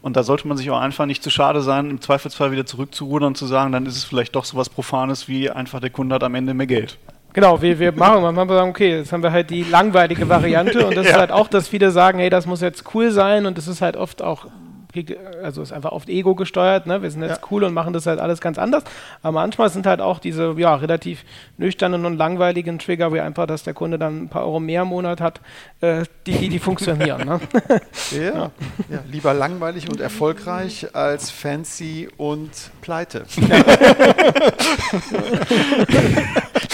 Und 0.00 0.16
da 0.16 0.22
sollte 0.22 0.46
man 0.46 0.56
sich 0.56 0.70
auch 0.70 0.78
einfach 0.78 1.06
nicht 1.06 1.24
zu 1.24 1.30
schade 1.30 1.60
sein, 1.60 1.90
im 1.90 2.00
Zweifelsfall 2.00 2.52
wieder 2.52 2.66
zurückzurudern 2.66 3.28
und 3.28 3.36
zu 3.36 3.46
sagen, 3.46 3.72
dann 3.72 3.84
ist 3.84 3.96
es 3.96 4.04
vielleicht 4.04 4.36
doch 4.36 4.44
so 4.44 4.56
was 4.56 4.68
Profanes 4.68 5.26
wie 5.26 5.50
einfach 5.50 5.80
der 5.80 5.90
Kunde 5.90 6.14
hat 6.14 6.22
am 6.22 6.36
Ende 6.36 6.54
mehr 6.54 6.68
Geld. 6.68 6.98
Genau, 7.32 7.60
wir, 7.60 7.80
wir 7.80 7.90
machen, 7.90 8.22
manchmal 8.22 8.46
sagen, 8.46 8.70
okay, 8.70 8.98
jetzt 8.98 9.12
haben 9.12 9.24
wir 9.24 9.32
halt 9.32 9.50
die 9.50 9.64
langweilige 9.64 10.28
Variante 10.28 10.86
und 10.86 10.96
das 10.96 11.06
ja. 11.06 11.12
ist 11.14 11.18
halt 11.18 11.32
auch, 11.32 11.48
dass 11.48 11.66
viele 11.66 11.90
sagen, 11.90 12.20
hey, 12.20 12.30
das 12.30 12.46
muss 12.46 12.60
jetzt 12.60 12.94
cool 12.94 13.10
sein 13.10 13.44
und 13.44 13.58
das 13.58 13.66
ist 13.66 13.82
halt 13.82 13.96
oft 13.96 14.22
auch 14.22 14.46
also 15.42 15.62
ist 15.62 15.72
einfach 15.72 15.92
oft 15.92 16.08
Ego 16.08 16.34
gesteuert, 16.34 16.86
ne? 16.86 17.02
wir 17.02 17.10
sind 17.10 17.22
jetzt 17.22 17.42
ja. 17.42 17.48
cool 17.50 17.64
und 17.64 17.74
machen 17.74 17.92
das 17.92 18.06
halt 18.06 18.20
alles 18.20 18.40
ganz 18.40 18.58
anders. 18.58 18.84
Aber 19.22 19.32
manchmal 19.32 19.68
sind 19.70 19.86
halt 19.86 20.00
auch 20.00 20.18
diese 20.18 20.54
ja, 20.56 20.74
relativ 20.74 21.24
nüchternen 21.58 22.04
und 22.06 22.16
langweiligen 22.16 22.78
Trigger, 22.78 23.12
wie 23.12 23.20
einfach, 23.20 23.46
dass 23.46 23.62
der 23.64 23.74
Kunde 23.74 23.98
dann 23.98 24.24
ein 24.24 24.28
paar 24.28 24.42
Euro 24.42 24.60
mehr 24.60 24.82
im 24.82 24.88
Monat 24.88 25.20
hat, 25.20 25.40
äh, 25.80 26.04
die, 26.26 26.48
die, 26.48 26.58
funktionieren. 26.58 27.26
ne? 27.26 27.40
ja. 28.12 28.50
ja. 28.88 29.00
lieber 29.10 29.34
langweilig 29.34 29.88
und 29.88 30.00
erfolgreich 30.00 30.94
als 30.94 31.30
fancy 31.30 32.08
und 32.16 32.50
pleite. 32.80 33.24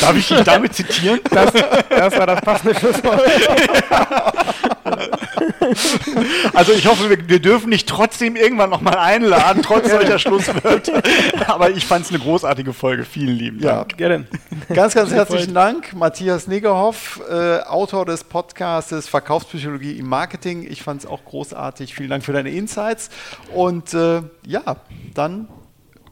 Darf 0.01 0.17
ich 0.17 0.29
dich 0.29 0.43
damit 0.43 0.75
zitieren? 0.75 1.21
Das, 1.31 1.53
das 1.53 2.19
war 2.19 2.27
das 2.27 2.41
passende 2.41 2.75
Schlusswort. 2.75 3.23
Also 6.55 6.73
ich 6.73 6.87
hoffe, 6.87 7.09
wir, 7.09 7.29
wir, 7.29 7.41
dürfen 7.41 7.71
nicht 7.71 7.89
trotzdem 7.89 8.37
irgendwann 8.37 8.71
nochmal 8.71 8.99
einladen, 8.99 9.63
trotz 9.63 9.91
solcher 9.91 10.19
Schlusswörter. 10.19 11.03
Aber 11.47 11.71
ich 11.71 11.87
fand 11.87 12.05
es 12.05 12.11
eine 12.11 12.19
großartige 12.19 12.73
Folge. 12.73 13.05
Vielen 13.05 13.37
lieben 13.37 13.61
Dank. 13.61 13.93
Ja, 13.93 13.97
gerne. 13.97 14.27
Ganz, 14.73 14.95
ganz 14.95 15.11
herzlichen 15.11 15.55
Dank, 15.55 15.95
Matthias 15.95 16.47
Negerhoff, 16.47 17.21
äh, 17.31 17.61
Autor 17.61 18.07
des 18.07 18.25
Podcastes 18.25 19.09
Verkaufspsychologie 19.09 19.99
im 19.99 20.09
Marketing. 20.09 20.67
Ich 20.69 20.83
fand 20.83 21.03
es 21.03 21.07
auch 21.09 21.25
großartig. 21.25 21.95
Vielen 21.95 22.11
Dank 22.11 22.25
für 22.25 22.33
deine 22.33 22.51
Insights. 22.51 23.11
Und 23.53 23.95
äh, 23.95 24.23
ja, 24.47 24.77
dann 25.15 25.49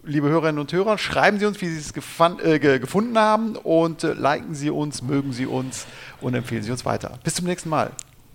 liebe 0.04 0.28
Hörerinnen 0.28 0.58
und 0.58 0.72
Hörer, 0.72 0.98
schreiben 0.98 1.38
Sie 1.38 1.46
uns, 1.46 1.60
wie 1.60 1.68
Sie 1.68 1.78
es 1.78 1.92
äh, 2.42 2.58
gefunden 2.58 3.18
haben 3.18 3.56
und 3.56 4.04
äh, 4.04 4.12
liken 4.14 4.54
Sie 4.54 4.70
uns, 4.70 5.02
mögen 5.02 5.32
Sie 5.32 5.46
uns 5.46 5.86
und 6.20 6.34
empfehlen 6.34 6.62
Sie 6.62 6.70
uns 6.70 6.84
weiter. 6.84 7.18
Bis 7.22 7.34
zum 7.34 7.46
nächsten 7.46 7.68
Mal. 7.68 7.92